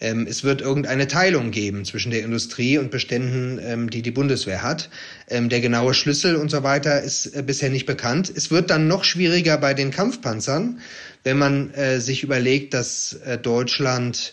ähm, 0.00 0.26
es 0.28 0.44
wird 0.44 0.62
irgendeine 0.62 1.08
Teilung 1.08 1.50
geben 1.50 1.84
zwischen 1.84 2.10
der 2.10 2.22
Industrie 2.22 2.78
und 2.78 2.90
Beständen, 2.90 3.60
ähm, 3.62 3.90
die 3.90 4.02
die 4.02 4.10
Bundeswehr 4.10 4.62
hat. 4.62 4.88
Ähm, 5.28 5.48
der 5.48 5.60
genaue 5.60 5.94
Schlüssel 5.94 6.36
und 6.36 6.50
so 6.50 6.62
weiter 6.62 7.02
ist 7.02 7.26
äh, 7.26 7.42
bisher 7.42 7.70
nicht 7.70 7.86
bekannt. 7.86 8.32
Es 8.34 8.50
wird 8.50 8.70
dann 8.70 8.88
noch 8.88 9.04
schwieriger 9.04 9.58
bei 9.58 9.74
den 9.74 9.90
Kampfpanzern, 9.90 10.80
wenn 11.22 11.38
man 11.38 11.74
äh, 11.74 12.00
sich 12.00 12.22
überlegt, 12.22 12.72
dass 12.72 13.12
äh, 13.24 13.36
Deutschland 13.36 14.32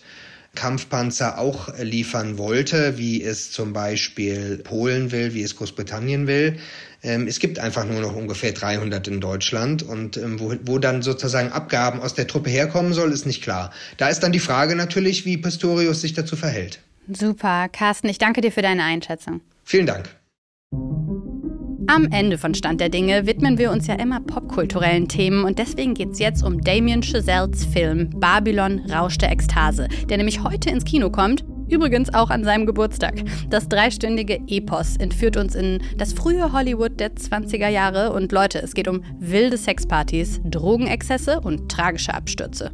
Kampfpanzer 0.56 1.38
auch 1.38 1.77
liefern 1.77 2.39
wollte, 2.39 2.97
wie 2.97 3.21
es 3.21 3.51
zum 3.51 3.73
Beispiel 3.73 4.58
Polen 4.58 5.12
will, 5.12 5.36
wie 5.36 5.43
es 5.43 5.56
Großbritannien 5.56 6.25
will. 6.25 6.58
Ähm, 7.08 7.26
es 7.26 7.39
gibt 7.39 7.58
einfach 7.58 7.86
nur 7.86 8.02
noch 8.02 8.15
ungefähr 8.15 8.52
300 8.52 9.08
in 9.08 9.22
Deutschland 9.22 9.82
und 9.82 10.17
ähm, 10.17 10.41
wo, 10.41 10.54
wo 10.63 10.78
dann 10.78 11.02
sozusagen 11.02 11.54
Abgaben 11.54 12.02
aus 12.02 12.13
der 12.13 12.28
Truppe 12.28 12.50
herkommen 12.50 12.93
soll, 12.93 13.13
ist 13.13 13.26
nicht 13.26 13.41
klar. 13.41 13.72
Da 13.96 14.10
ist 14.10 14.20
dann 14.20 14.34
die 14.34 14.39
Frage 14.39 14.76
natürlich, 14.76 15.26
wie 15.26 15.38
Pistorius 15.38 16.02
sich 16.02 16.13
dazu 16.13 16.36
verhält. 16.36 16.80
Super, 17.08 17.70
Carsten, 17.70 18.10
ich 18.10 18.17
danke 18.17 18.41
dir 18.41 18.52
für 18.52 18.62
deine 18.62 18.84
Einschätzung. 18.84 19.39
Vielen 19.63 19.86
Dank. 19.86 20.10
Am 21.89 22.10
Ende 22.12 22.38
von 22.38 22.54
Stand 22.54 22.82
der 22.82 22.89
Dinge 22.89 23.26
widmen 23.26 23.58
wir 23.58 23.72
uns 23.72 23.88
ja 23.88 23.96
immer 23.96 24.20
popkulturellen 24.20 25.08
Themen 25.08 25.46
und 25.46 25.58
deswegen 25.58 25.93
geht 25.93 26.12
es 26.12 26.20
jetzt 26.20 26.43
um 26.43 26.60
Damien 26.60 27.02
Chazelles 27.02 27.63
Film 27.63 28.10
Babylon 28.20 28.80
Rausch 28.91 29.17
der 29.17 29.32
Ekstase, 29.32 29.88
der 30.10 30.17
nämlich 30.17 30.43
heute 30.43 30.70
ins 30.70 30.84
Kino 30.84 31.10
kommt. 31.10 31.46
Übrigens 31.69 32.13
auch 32.13 32.30
an 32.30 32.43
seinem 32.43 32.65
Geburtstag. 32.65 33.15
Das 33.49 33.67
dreistündige 33.67 34.39
Epos 34.47 34.97
entführt 34.97 35.38
uns 35.38 35.56
in 35.56 35.82
das 35.97 36.13
frühe 36.13 36.53
Hollywood 36.53 36.99
der 36.99 37.15
20er 37.15 37.67
Jahre 37.67 38.13
und 38.13 38.32
Leute, 38.32 38.60
es 38.62 38.73
geht 38.73 38.88
um 38.88 39.03
wilde 39.19 39.58
Sexpartys, 39.58 40.39
Drogenexzesse 40.45 41.41
und 41.41 41.69
tragische 41.69 42.13
Abstürze. 42.13 42.71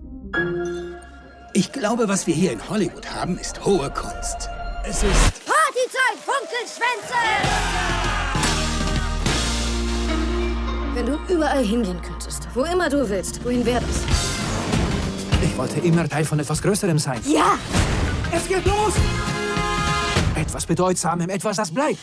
Ich 1.53 1.71
glaube, 1.71 2.07
was 2.07 2.27
wir 2.27 2.33
hier 2.33 2.51
in 2.51 2.69
Hollywood 2.69 3.05
haben, 3.13 3.37
ist 3.37 3.63
hohe 3.65 3.89
Kunst. 3.91 4.49
Es 4.83 5.03
ist 5.03 5.45
Partyzeit, 5.45 6.17
Funkelschwänze! 6.23 7.13
Wenn 10.95 11.05
du 11.07 11.17
überall 11.33 11.63
hingehen 11.63 12.01
könntest, 12.01 12.47
wo 12.53 12.63
immer 12.63 12.89
du 12.89 13.09
willst, 13.09 13.43
wohin 13.43 13.65
wäre 13.65 13.81
das? 13.81 14.03
Ich 15.43 15.57
wollte 15.57 15.79
immer 15.79 16.07
Teil 16.07 16.25
von 16.25 16.39
etwas 16.39 16.61
Größerem 16.61 16.99
sein. 16.99 17.19
Ja! 17.25 17.57
Es 18.35 18.47
geht 18.47 18.65
los! 18.65 18.93
Etwas 20.35 20.65
Bedeutsamem, 20.65 21.29
etwas, 21.29 21.57
das 21.57 21.71
bleibt. 21.71 21.99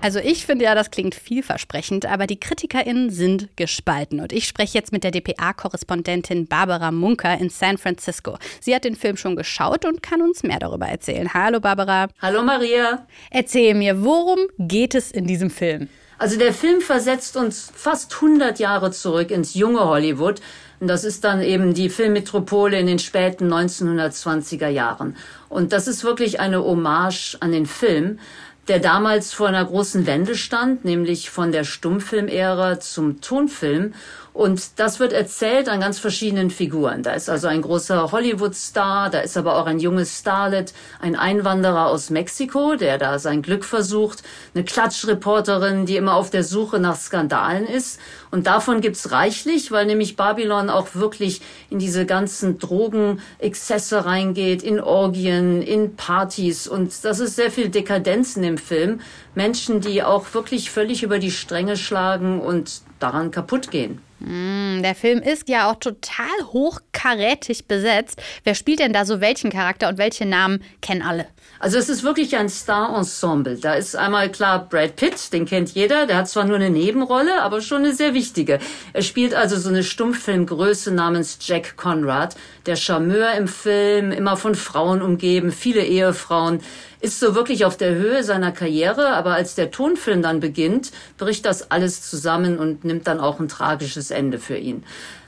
Also 0.00 0.20
ich 0.20 0.46
finde 0.46 0.64
ja, 0.64 0.76
das 0.76 0.92
klingt 0.92 1.16
vielversprechend, 1.16 2.06
aber 2.06 2.28
die 2.28 2.38
KritikerInnen 2.38 3.10
sind 3.10 3.56
gespalten. 3.56 4.20
Und 4.20 4.32
ich 4.32 4.46
spreche 4.46 4.78
jetzt 4.78 4.92
mit 4.92 5.02
der 5.02 5.10
DPA-Korrespondentin 5.10 6.46
Barbara 6.46 6.92
Munker 6.92 7.36
in 7.38 7.50
San 7.50 7.78
Francisco. 7.78 8.38
Sie 8.60 8.74
hat 8.74 8.84
den 8.84 8.94
Film 8.94 9.16
schon 9.16 9.34
geschaut 9.34 9.84
und 9.84 10.02
kann 10.04 10.22
uns 10.22 10.44
mehr 10.44 10.60
darüber 10.60 10.86
erzählen. 10.86 11.34
Hallo 11.34 11.58
Barbara. 11.58 12.08
Hallo 12.20 12.42
Maria. 12.44 13.06
Erzähl 13.30 13.74
mir, 13.74 14.04
worum 14.04 14.38
geht 14.58 14.94
es 14.94 15.10
in 15.10 15.26
diesem 15.26 15.50
Film? 15.50 15.88
Also 16.22 16.38
der 16.38 16.52
Film 16.52 16.80
versetzt 16.80 17.36
uns 17.36 17.72
fast 17.74 18.14
100 18.14 18.60
Jahre 18.60 18.92
zurück 18.92 19.32
ins 19.32 19.54
junge 19.54 19.80
Hollywood. 19.80 20.40
Und 20.78 20.86
das 20.86 21.02
ist 21.02 21.24
dann 21.24 21.42
eben 21.42 21.74
die 21.74 21.90
Filmmetropole 21.90 22.78
in 22.78 22.86
den 22.86 23.00
späten 23.00 23.52
1920er 23.52 24.68
Jahren. 24.68 25.16
Und 25.48 25.72
das 25.72 25.88
ist 25.88 26.04
wirklich 26.04 26.38
eine 26.38 26.62
Hommage 26.62 27.36
an 27.40 27.50
den 27.50 27.66
Film 27.66 28.20
der 28.68 28.78
damals 28.78 29.32
vor 29.32 29.48
einer 29.48 29.64
großen 29.64 30.06
Wende 30.06 30.36
stand, 30.36 30.84
nämlich 30.84 31.30
von 31.30 31.50
der 31.50 31.64
Stummfilmära 31.64 32.78
zum 32.78 33.20
Tonfilm. 33.20 33.94
Und 34.32 34.78
das 34.80 34.98
wird 34.98 35.12
erzählt 35.12 35.68
an 35.68 35.80
ganz 35.80 35.98
verschiedenen 35.98 36.50
Figuren. 36.50 37.02
Da 37.02 37.12
ist 37.12 37.28
also 37.28 37.48
ein 37.48 37.60
großer 37.60 38.12
Hollywood-Star, 38.12 39.10
da 39.10 39.20
ist 39.20 39.36
aber 39.36 39.56
auch 39.56 39.66
ein 39.66 39.78
junges 39.78 40.18
Starlet, 40.18 40.72
ein 41.00 41.16
Einwanderer 41.16 41.88
aus 41.88 42.08
Mexiko, 42.08 42.76
der 42.76 42.96
da 42.96 43.18
sein 43.18 43.42
Glück 43.42 43.64
versucht, 43.64 44.22
eine 44.54 44.64
Klatschreporterin, 44.64 45.84
die 45.84 45.96
immer 45.96 46.14
auf 46.14 46.30
der 46.30 46.44
Suche 46.44 46.78
nach 46.78 46.96
Skandalen 46.96 47.66
ist. 47.66 48.00
Und 48.30 48.46
davon 48.46 48.80
gibt's 48.80 49.10
reichlich, 49.10 49.70
weil 49.70 49.84
nämlich 49.84 50.16
Babylon 50.16 50.70
auch 50.70 50.94
wirklich 50.94 51.42
in 51.68 51.78
diese 51.78 52.06
ganzen 52.06 52.58
Drogenexzesse 52.58 54.06
reingeht, 54.06 54.62
in 54.62 54.80
Orgien, 54.80 55.60
in 55.60 55.94
Partys. 55.96 56.66
Und 56.66 57.04
das 57.04 57.20
ist 57.20 57.36
sehr 57.36 57.50
viel 57.50 57.68
Dekadenz 57.68 58.36
in 58.36 58.42
dem 58.42 58.56
Film. 58.56 59.00
Menschen, 59.34 59.82
die 59.82 60.02
auch 60.02 60.32
wirklich 60.32 60.70
völlig 60.70 61.02
über 61.02 61.18
die 61.18 61.30
Stränge 61.30 61.76
schlagen 61.76 62.40
und 62.40 62.80
daran 62.98 63.30
kaputt 63.30 63.70
gehen. 63.70 64.00
Mm, 64.24 64.82
der 64.82 64.94
Film 64.94 65.20
ist 65.20 65.48
ja 65.48 65.70
auch 65.70 65.76
total 65.76 66.26
hochkarätig 66.52 67.66
besetzt. 67.66 68.22
Wer 68.44 68.54
spielt 68.54 68.78
denn 68.78 68.92
da 68.92 69.04
so 69.04 69.20
welchen 69.20 69.50
Charakter 69.50 69.88
und 69.88 69.98
welche 69.98 70.26
Namen 70.26 70.62
kennen 70.80 71.02
alle? 71.02 71.26
Also 71.58 71.78
es 71.78 71.88
ist 71.88 72.04
wirklich 72.04 72.36
ein 72.36 72.48
Star-Ensemble. 72.48 73.56
Da 73.56 73.74
ist 73.74 73.96
einmal 73.96 74.30
klar 74.30 74.68
Brad 74.68 74.96
Pitt, 74.96 75.32
den 75.32 75.44
kennt 75.44 75.70
jeder. 75.70 76.06
Der 76.06 76.18
hat 76.18 76.28
zwar 76.28 76.44
nur 76.44 76.56
eine 76.56 76.70
Nebenrolle, 76.70 77.42
aber 77.42 77.60
schon 77.60 77.78
eine 77.78 77.94
sehr 77.94 78.14
wichtige. 78.14 78.60
Er 78.92 79.02
spielt 79.02 79.34
also 79.34 79.56
so 79.58 79.68
eine 79.68 79.82
Stummfilmgröße 79.82 80.92
namens 80.92 81.38
Jack 81.40 81.76
Conrad. 81.76 82.36
Der 82.66 82.76
Charmeur 82.76 83.32
im 83.34 83.48
Film, 83.48 84.12
immer 84.12 84.36
von 84.36 84.54
Frauen 84.54 85.02
umgeben, 85.02 85.50
viele 85.50 85.84
Ehefrauen 85.84 86.60
ist 87.02 87.18
so 87.18 87.34
wirklich 87.34 87.64
auf 87.64 87.76
der 87.76 87.94
Höhe 87.96 88.22
seiner 88.22 88.52
Karriere, 88.52 89.08
aber 89.08 89.34
als 89.34 89.56
der 89.56 89.72
Tonfilm 89.72 90.22
dann 90.22 90.40
beginnt, 90.40 90.92
bricht 91.18 91.44
das 91.44 91.70
alles 91.70 92.08
zusammen 92.08 92.58
und 92.58 92.84
nimmt 92.84 93.08
dann 93.08 93.20
auch 93.20 93.40
ein 93.40 93.48
tragisches 93.48 94.10
Ende 94.12 94.38
für 94.38 94.56
ihn. 94.56 94.84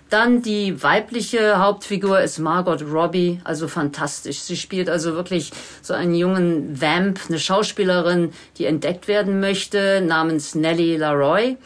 Dann 0.08 0.42
die 0.42 0.80
weibliche 0.82 1.58
Hauptfigur 1.58 2.20
ist 2.20 2.38
Margot 2.38 2.82
Robbie, 2.82 3.40
also 3.42 3.66
fantastisch. 3.66 4.40
Sie 4.40 4.56
spielt 4.56 4.88
also 4.88 5.14
wirklich 5.14 5.50
so 5.82 5.94
einen 5.94 6.14
jungen 6.14 6.80
Vamp, 6.80 7.18
eine 7.28 7.40
Schauspielerin, 7.40 8.32
die 8.56 8.66
entdeckt 8.66 9.08
werden 9.08 9.40
möchte, 9.40 10.00
namens 10.00 10.54
Nellie 10.54 10.96
Laroy 10.96 11.56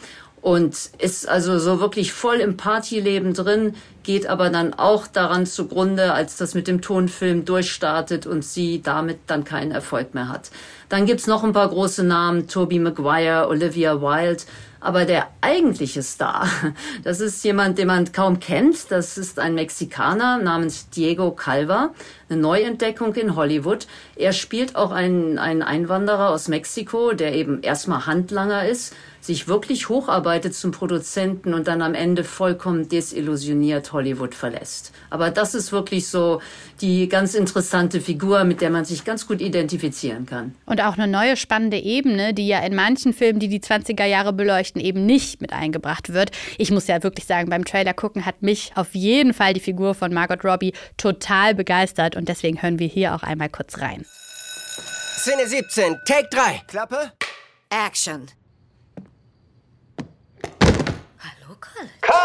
und 0.41 0.75
ist 0.99 1.27
also 1.27 1.59
so 1.59 1.79
wirklich 1.79 2.13
voll 2.13 2.37
im 2.37 2.57
Partyleben 2.57 3.33
drin, 3.33 3.75
geht 4.03 4.27
aber 4.27 4.49
dann 4.49 4.73
auch 4.73 5.07
daran 5.07 5.45
zugrunde, 5.45 6.13
als 6.13 6.37
das 6.37 6.55
mit 6.55 6.67
dem 6.67 6.81
Tonfilm 6.81 7.45
durchstartet 7.45 8.25
und 8.25 8.43
sie 8.43 8.81
damit 8.81 9.19
dann 9.27 9.43
keinen 9.43 9.71
Erfolg 9.71 10.13
mehr 10.13 10.29
hat. 10.29 10.49
Dann 10.87 11.05
gibt's 11.05 11.27
noch 11.27 11.43
ein 11.43 11.53
paar 11.53 11.69
große 11.69 12.03
Namen, 12.03 12.47
Toby 12.47 12.79
Maguire, 12.79 13.47
Olivia 13.47 14.01
Wilde, 14.01 14.43
aber 14.81 15.03
der 15.03 15.27
eigentliche 15.41 16.01
Star, 16.01 16.47
das 17.03 17.19
ist 17.19 17.43
jemand, 17.43 17.77
den 17.77 17.87
man 17.87 18.11
kaum 18.11 18.39
kennt. 18.39 18.91
Das 18.91 19.17
ist 19.17 19.37
ein 19.37 19.53
Mexikaner 19.53 20.37
namens 20.37 20.89
Diego 20.89 21.31
Calva, 21.31 21.93
eine 22.29 22.39
Neuentdeckung 22.39 23.13
in 23.15 23.35
Hollywood. 23.35 23.87
Er 24.15 24.31
spielt 24.31 24.75
auch 24.75 24.91
einen, 24.91 25.37
einen 25.37 25.63
Einwanderer 25.63 26.29
aus 26.29 26.47
Mexiko, 26.47 27.11
der 27.11 27.33
eben 27.33 27.61
erstmal 27.61 28.05
Handlanger 28.05 28.67
ist, 28.67 28.95
sich 29.21 29.47
wirklich 29.47 29.89
hocharbeitet 29.89 30.55
zum 30.55 30.71
Produzenten 30.71 31.53
und 31.53 31.67
dann 31.67 31.81
am 31.81 31.93
Ende 31.93 32.23
vollkommen 32.23 32.87
desillusioniert 32.89 33.91
Hollywood 33.91 34.33
verlässt. 34.33 34.91
Aber 35.09 35.29
das 35.29 35.55
ist 35.55 35.71
wirklich 35.71 36.07
so 36.07 36.41
die 36.81 37.09
ganz 37.09 37.33
interessante 37.33 38.01
Figur, 38.01 38.43
mit 38.43 38.61
der 38.61 38.69
man 38.69 38.85
sich 38.85 39.03
ganz 39.03 39.27
gut 39.27 39.41
identifizieren 39.41 40.25
kann. 40.25 40.55
Und 40.65 40.81
auch 40.81 40.97
eine 40.97 41.07
neue 41.07 41.35
spannende 41.35 41.77
Ebene, 41.77 42.33
die 42.33 42.47
ja 42.47 42.59
in 42.59 42.75
manchen 42.75 43.13
Filmen, 43.13 43.39
die 43.39 43.49
die 43.49 43.59
20er 43.59 44.05
Jahre 44.05 44.33
beleuchten, 44.33 44.81
eben 44.81 45.05
nicht 45.05 45.41
mit 45.41 45.53
eingebracht 45.53 46.13
wird. 46.13 46.31
Ich 46.57 46.71
muss 46.71 46.87
ja 46.87 47.03
wirklich 47.03 47.25
sagen, 47.25 47.49
beim 47.49 47.65
Trailer 47.65 47.93
gucken 47.93 48.25
hat 48.25 48.41
mich 48.41 48.71
auf 48.75 48.95
jeden 48.95 49.33
Fall 49.33 49.53
die 49.53 49.59
Figur 49.59 49.95
von 49.95 50.13
Margot 50.13 50.43
Robbie 50.45 50.73
total 50.97 51.55
begeistert 51.55 52.15
und 52.15 52.29
deswegen 52.29 52.61
hören 52.61 52.79
wir 52.79 52.87
hier 52.87 53.15
auch 53.15 53.23
einmal 53.23 53.49
kurz 53.49 53.79
rein. 53.79 54.05
Szene 55.17 55.47
17, 55.47 55.97
Take 56.05 56.29
3. 56.31 56.61
Klappe. 56.67 57.11
Action. 57.69 58.27
Cut! 62.01 62.15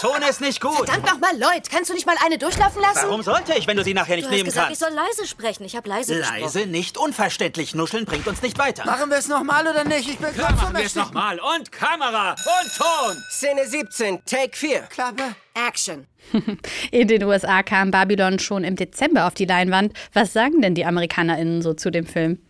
Ton 0.00 0.22
ist 0.28 0.40
nicht 0.40 0.60
gut. 0.60 0.74
Verdammt 0.76 1.06
nochmal, 1.06 1.38
Lloyd, 1.38 1.70
kannst 1.70 1.90
du 1.90 1.94
nicht 1.94 2.06
mal 2.06 2.16
eine 2.24 2.38
durchlaufen 2.38 2.82
lassen? 2.82 3.02
Warum 3.08 3.22
sollte 3.22 3.54
ich, 3.56 3.66
wenn 3.66 3.76
du 3.76 3.84
sie 3.84 3.94
nachher 3.94 4.16
nicht 4.16 4.26
du 4.26 4.30
hast 4.30 4.36
nehmen 4.36 4.44
gesagt, 4.46 4.66
kannst? 4.68 4.82
ich 4.82 4.88
soll 4.88 4.96
leise 4.96 5.26
sprechen. 5.26 5.64
Ich 5.64 5.76
habe 5.76 5.88
leise, 5.88 6.18
Leise, 6.18 6.40
gesprochen. 6.42 6.70
nicht 6.70 6.98
unverständlich. 6.98 7.74
Nuscheln 7.74 8.04
bringt 8.04 8.26
uns 8.26 8.42
nicht 8.42 8.58
weiter. 8.58 8.84
Machen 8.84 9.10
wir 9.10 9.18
es 9.18 9.28
nochmal 9.28 9.66
oder 9.66 9.84
nicht? 9.84 10.08
Ich 10.08 10.18
bin 10.18 10.32
Klar, 10.34 10.52
machen 10.52 10.76
wir 10.76 10.84
es 10.84 10.94
nochmal. 10.94 11.38
Und 11.56 11.70
Kamera 11.72 12.30
und 12.32 12.76
Ton. 12.76 13.22
Szene 13.30 13.66
17, 13.66 14.24
Take 14.26 14.56
4. 14.56 14.80
Klappe. 14.82 15.22
Action. 15.54 16.06
In 16.90 17.08
den 17.08 17.24
USA 17.24 17.62
kam 17.62 17.90
Babylon 17.90 18.38
schon 18.38 18.64
im 18.64 18.76
Dezember 18.76 19.26
auf 19.26 19.34
die 19.34 19.44
Leinwand. 19.44 19.92
Was 20.14 20.32
sagen 20.32 20.62
denn 20.62 20.74
die 20.74 20.84
AmerikanerInnen 20.86 21.62
so 21.62 21.74
zu 21.74 21.90
dem 21.90 22.06
Film? 22.06 22.40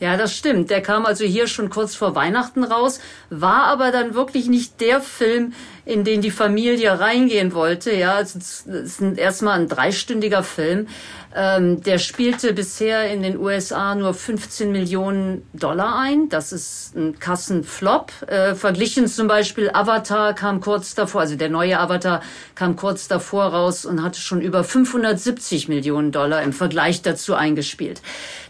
Ja, 0.00 0.16
das 0.16 0.34
stimmt. 0.34 0.70
Der 0.70 0.80
kam 0.80 1.04
also 1.04 1.24
hier 1.24 1.46
schon 1.46 1.68
kurz 1.68 1.94
vor 1.94 2.14
Weihnachten 2.14 2.64
raus, 2.64 2.98
war 3.28 3.64
aber 3.64 3.92
dann 3.92 4.14
wirklich 4.14 4.46
nicht 4.46 4.80
der 4.80 5.02
Film, 5.02 5.52
in 5.86 6.02
den 6.02 6.20
die 6.20 6.32
Familie 6.32 6.98
reingehen 6.98 7.54
wollte. 7.54 7.94
Ja, 7.94 8.20
es 8.20 8.66
ist 8.66 9.00
erstmal 9.00 9.60
ein 9.60 9.68
dreistündiger 9.68 10.42
Film. 10.42 10.88
Ähm, 11.34 11.82
der 11.82 11.98
spielte 11.98 12.52
bisher 12.54 13.12
in 13.12 13.22
den 13.22 13.38
USA 13.38 13.94
nur 13.94 14.12
15 14.12 14.72
Millionen 14.72 15.46
Dollar 15.52 15.96
ein. 15.98 16.28
Das 16.28 16.52
ist 16.52 16.96
ein 16.96 17.18
Kassenflop. 17.20 18.10
Äh, 18.26 18.54
verglichen 18.54 19.06
zum 19.06 19.28
Beispiel 19.28 19.70
Avatar 19.72 20.34
kam 20.34 20.60
kurz 20.60 20.94
davor, 20.94 21.20
also 21.20 21.36
der 21.36 21.50
neue 21.50 21.78
Avatar 21.78 22.20
kam 22.56 22.74
kurz 22.74 23.06
davor 23.06 23.44
raus 23.44 23.84
und 23.84 24.02
hatte 24.02 24.18
schon 24.18 24.40
über 24.40 24.64
570 24.64 25.68
Millionen 25.68 26.10
Dollar 26.10 26.42
im 26.42 26.52
Vergleich 26.52 27.02
dazu 27.02 27.34
eingespielt. 27.34 28.02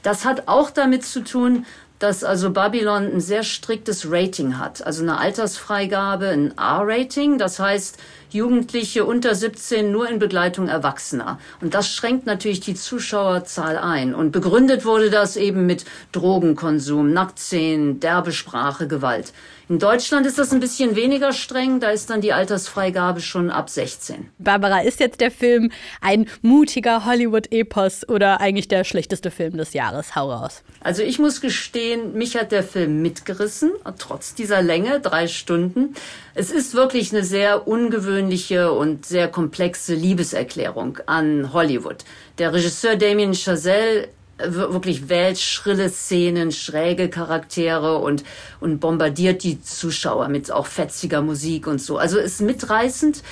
Das 0.03 0.25
hat 0.25 0.47
auch 0.47 0.71
damit 0.71 1.05
zu 1.05 1.23
tun, 1.23 1.67
dass 1.99 2.25
also 2.25 2.51
Babylon 2.51 3.05
ein 3.15 3.21
sehr 3.21 3.43
striktes 3.43 4.11
Rating 4.11 4.59
hat. 4.59 4.85
Also 4.87 5.03
eine 5.03 5.19
Altersfreigabe, 5.19 6.29
ein 6.29 6.53
R-Rating. 6.57 7.39
Das 7.39 7.59
heißt, 7.59 7.99
Jugendliche 8.31 9.05
unter 9.05 9.35
17 9.35 9.91
nur 9.91 10.09
in 10.09 10.19
Begleitung 10.19 10.69
Erwachsener. 10.69 11.39
Und 11.61 11.75
das 11.75 11.89
schränkt 11.91 12.27
natürlich 12.27 12.61
die 12.61 12.75
Zuschauerzahl 12.75 13.79
ein. 13.79 14.15
Und 14.15 14.33
begründet 14.33 14.85
wurde 14.85 15.11
das 15.11 15.37
eben 15.37 15.65
mit 15.67 15.85
Drogenkonsum, 16.13 17.13
Nacktszenen, 17.13 18.01
derbe 18.01 18.33
Sprache, 18.33 18.89
Gewalt. 18.89 19.33
In 19.69 19.81
Deutschland 19.81 20.27
ist 20.27 20.39
das 20.39 20.53
ein 20.53 20.61
bisschen 20.61 20.95
weniger 20.95 21.33
streng, 21.33 21.81
da 21.81 21.91
ist 21.91 22.09
dann 22.09 22.21
die 22.21 22.33
Altersfreigabe 22.33 23.21
schon 23.21 23.51
ab 23.51 23.69
16. 23.69 24.31
Barbara, 24.39 24.83
ist 24.83 25.01
jetzt 25.01 25.21
der 25.21 25.33
Film 25.33 25.73
ein 26.01 26.27
mutiger 26.41 27.05
Hollywood-Epos 27.05 28.09
oder 28.09 28.41
eigentlich 28.41 28.69
der 28.69 28.85
schlechteste 28.85 29.33
Film 29.33 29.57
des 29.57 29.73
Jahres? 29.73 30.15
Hau 30.15 30.31
raus. 30.31 30.63
Also 30.79 31.03
ich 31.03 31.19
muss 31.19 31.41
gestehen, 31.41 32.13
mich 32.13 32.37
hat 32.37 32.53
der 32.53 32.63
Film 32.63 33.03
mitgerissen, 33.03 33.73
trotz 33.99 34.37
dieser 34.37 34.63
Länge, 34.63 35.01
drei 35.01 35.27
Stunden. 35.27 35.97
Es 36.35 36.53
ist 36.53 36.75
wirklich 36.75 37.13
eine 37.13 37.25
sehr 37.25 37.67
ungewöhnliche 37.67 38.71
und 38.71 39.05
sehr 39.05 39.27
komplexe 39.27 39.95
Liebeserklärung 39.95 40.99
an 41.07 41.53
Hollywood. 41.53 42.05
Der 42.39 42.53
Regisseur 42.53 42.95
Damien 42.95 43.35
Chazelle 43.35 44.11
wirklich 44.39 45.09
wählt 45.09 45.39
schrille 45.39 45.89
Szenen, 45.89 46.53
schräge 46.53 47.09
Charaktere 47.09 47.99
und, 47.99 48.25
und 48.61 48.81
bombardiert 48.81 49.43
die 49.43 49.63
Zuschauer 49.63 50.29
mit 50.29 50.51
auch 50.51 50.67
fetziger 50.67 51.23
Musik 51.23 51.67
und 51.67 51.81
so. 51.81 51.99
Also 51.99 52.19
ist 52.19 52.41
mitreißend. 52.41 53.23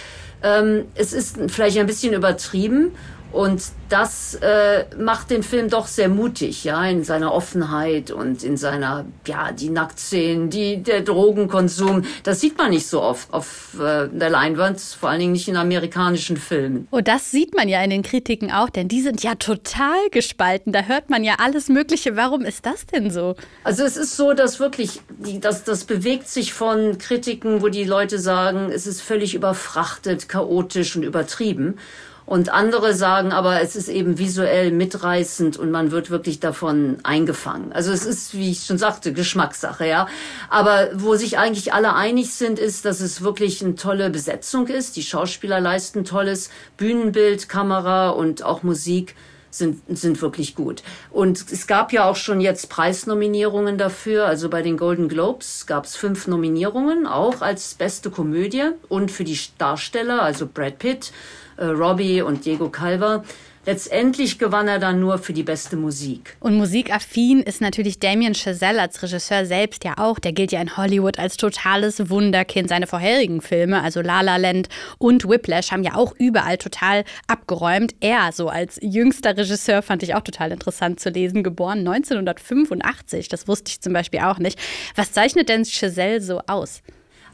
Ähm, 0.42 0.86
es 0.94 1.12
ist 1.12 1.38
vielleicht 1.48 1.78
ein 1.78 1.86
bisschen 1.86 2.14
übertrieben 2.14 2.92
Und 3.34 3.62
das 3.88 4.36
äh, 4.36 4.84
macht 4.96 5.30
den 5.30 5.42
Film 5.42 5.68
doch 5.68 5.88
sehr 5.88 6.08
mutig, 6.08 6.62
ja, 6.62 6.86
in 6.86 7.02
seiner 7.02 7.34
Offenheit 7.34 8.12
und 8.12 8.44
in 8.44 8.56
seiner, 8.56 9.06
ja, 9.26 9.50
die 9.50 9.70
Nacktszenen, 9.70 10.50
die, 10.50 10.80
der 10.84 11.00
Drogenkonsum. 11.00 12.04
Das 12.22 12.40
sieht 12.40 12.56
man 12.56 12.70
nicht 12.70 12.86
so 12.86 13.02
oft 13.02 13.32
auf 13.34 13.74
äh, 13.74 14.06
der 14.08 14.30
Leinwand, 14.30 14.80
vor 14.80 15.08
allen 15.08 15.18
Dingen 15.18 15.32
nicht 15.32 15.48
in 15.48 15.56
amerikanischen 15.56 16.36
Filmen. 16.36 16.86
Oh, 16.92 17.00
das 17.00 17.32
sieht 17.32 17.56
man 17.56 17.68
ja 17.68 17.82
in 17.82 17.90
den 17.90 18.04
Kritiken 18.04 18.52
auch, 18.52 18.70
denn 18.70 18.86
die 18.86 19.00
sind 19.00 19.24
ja 19.24 19.34
total 19.34 20.08
gespalten. 20.12 20.72
Da 20.72 20.82
hört 20.82 21.10
man 21.10 21.24
ja 21.24 21.34
alles 21.38 21.68
Mögliche. 21.68 22.14
Warum 22.14 22.42
ist 22.42 22.64
das 22.64 22.86
denn 22.86 23.10
so? 23.10 23.34
Also 23.64 23.82
es 23.82 23.96
ist 23.96 24.16
so, 24.16 24.32
dass 24.34 24.60
wirklich, 24.60 25.00
die, 25.08 25.40
das, 25.40 25.64
das 25.64 25.82
bewegt 25.82 26.28
sich 26.28 26.52
von 26.52 26.98
Kritiken, 26.98 27.62
wo 27.62 27.68
die 27.68 27.84
Leute 27.84 28.20
sagen, 28.20 28.70
es 28.70 28.86
ist 28.86 29.00
völlig 29.00 29.34
überfrachtet, 29.34 30.28
chaotisch 30.28 30.94
und 30.94 31.02
übertrieben. 31.02 31.78
Und 32.26 32.48
andere 32.48 32.94
sagen 32.94 33.32
aber, 33.32 33.60
es 33.60 33.76
ist 33.76 33.88
eben 33.88 34.18
visuell 34.18 34.70
mitreißend 34.70 35.58
und 35.58 35.70
man 35.70 35.90
wird 35.90 36.10
wirklich 36.10 36.40
davon 36.40 36.96
eingefangen. 37.02 37.72
Also 37.72 37.92
es 37.92 38.06
ist, 38.06 38.34
wie 38.34 38.50
ich 38.50 38.64
schon 38.64 38.78
sagte, 38.78 39.12
Geschmackssache, 39.12 39.86
ja. 39.86 40.08
Aber 40.48 40.88
wo 40.94 41.16
sich 41.16 41.36
eigentlich 41.36 41.74
alle 41.74 41.94
einig 41.94 42.32
sind, 42.32 42.58
ist, 42.58 42.86
dass 42.86 43.00
es 43.00 43.20
wirklich 43.20 43.62
eine 43.62 43.74
tolle 43.74 44.08
Besetzung 44.08 44.68
ist. 44.68 44.96
Die 44.96 45.02
Schauspieler 45.02 45.60
leisten 45.60 46.04
tolles 46.04 46.48
Bühnenbild, 46.78 47.50
Kamera 47.50 48.08
und 48.08 48.42
auch 48.42 48.62
Musik 48.62 49.14
sind, 49.50 49.82
sind 49.88 50.20
wirklich 50.20 50.54
gut. 50.54 50.82
Und 51.10 51.44
es 51.52 51.66
gab 51.66 51.92
ja 51.92 52.08
auch 52.08 52.16
schon 52.16 52.40
jetzt 52.40 52.70
Preisnominierungen 52.70 53.78
dafür. 53.78 54.26
Also 54.26 54.48
bei 54.48 54.62
den 54.62 54.76
Golden 54.76 55.08
Globes 55.08 55.66
gab 55.66 55.84
es 55.84 55.94
fünf 55.94 56.26
Nominierungen, 56.26 57.06
auch 57.06 57.40
als 57.40 57.74
beste 57.74 58.10
Komödie 58.10 58.70
und 58.88 59.10
für 59.10 59.24
die 59.24 59.38
Darsteller, 59.58 60.22
also 60.22 60.48
Brad 60.52 60.78
Pitt, 60.78 61.12
äh, 61.56 61.66
Robbie 61.66 62.22
und 62.22 62.44
Diego 62.44 62.68
Calva. 62.68 63.24
Letztendlich 63.66 64.38
gewann 64.38 64.68
er 64.68 64.78
dann 64.78 65.00
nur 65.00 65.16
für 65.16 65.32
die 65.32 65.42
beste 65.42 65.76
Musik. 65.76 66.36
Und 66.40 66.56
musikaffin 66.56 67.40
ist 67.40 67.62
natürlich 67.62 67.98
Damien 67.98 68.34
Chazelle 68.34 68.80
als 68.80 69.02
Regisseur 69.02 69.46
selbst 69.46 69.84
ja 69.84 69.94
auch. 69.96 70.18
Der 70.18 70.32
gilt 70.32 70.52
ja 70.52 70.60
in 70.60 70.76
Hollywood 70.76 71.18
als 71.18 71.38
totales 71.38 72.10
Wunderkind. 72.10 72.68
Seine 72.68 72.86
vorherigen 72.86 73.40
Filme, 73.40 73.82
also 73.82 74.02
La 74.02 74.20
La 74.20 74.36
Land 74.36 74.68
und 74.98 75.26
Whiplash, 75.26 75.72
haben 75.72 75.82
ja 75.82 75.94
auch 75.94 76.14
überall 76.18 76.58
total 76.58 77.04
abgeräumt. 77.26 77.94
Er, 78.00 78.32
so 78.32 78.48
als 78.48 78.78
jüngster 78.82 79.34
Regisseur, 79.34 79.80
fand 79.80 80.02
ich 80.02 80.14
auch 80.14 80.22
total 80.22 80.52
interessant 80.52 81.00
zu 81.00 81.08
lesen. 81.08 81.42
Geboren 81.42 81.78
1985, 81.78 83.28
das 83.28 83.48
wusste 83.48 83.70
ich 83.70 83.80
zum 83.80 83.94
Beispiel 83.94 84.20
auch 84.20 84.38
nicht. 84.38 84.58
Was 84.94 85.12
zeichnet 85.12 85.48
denn 85.48 85.64
Chazelle 85.64 86.20
so 86.20 86.40
aus? 86.46 86.82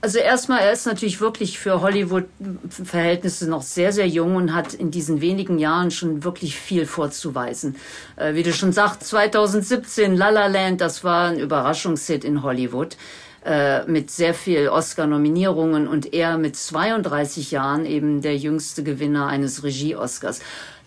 Also 0.02 0.18
erstmal, 0.18 0.60
er 0.60 0.72
ist 0.72 0.86
natürlich 0.86 1.20
wirklich 1.20 1.58
für 1.58 1.82
Hollywood-Verhältnisse 1.82 3.50
noch 3.50 3.60
sehr, 3.60 3.92
sehr 3.92 4.08
jung 4.08 4.36
und 4.36 4.54
hat 4.54 4.72
in 4.72 4.90
diesen 4.90 5.20
wenigen 5.20 5.58
Jahren 5.58 5.90
schon 5.90 6.24
wirklich 6.24 6.56
viel 6.56 6.86
vorzuweisen. 6.86 7.76
Äh, 8.16 8.34
wie 8.34 8.42
du 8.42 8.52
schon 8.52 8.72
sagst, 8.72 9.04
2017 9.04 10.16
La 10.16 10.30
La 10.30 10.46
Land, 10.46 10.80
das 10.80 11.04
war 11.04 11.28
ein 11.28 11.38
Überraschungshit 11.38 12.24
in 12.24 12.42
Hollywood 12.42 12.96
äh, 13.44 13.84
mit 13.84 14.10
sehr 14.10 14.32
viel 14.32 14.68
Oscar-Nominierungen 14.68 15.86
und 15.86 16.14
er 16.14 16.38
mit 16.38 16.56
32 16.56 17.50
Jahren 17.50 17.84
eben 17.84 18.22
der 18.22 18.36
jüngste 18.36 18.82
Gewinner 18.82 19.26
eines 19.26 19.62
Regie-Oscars. 19.62 20.40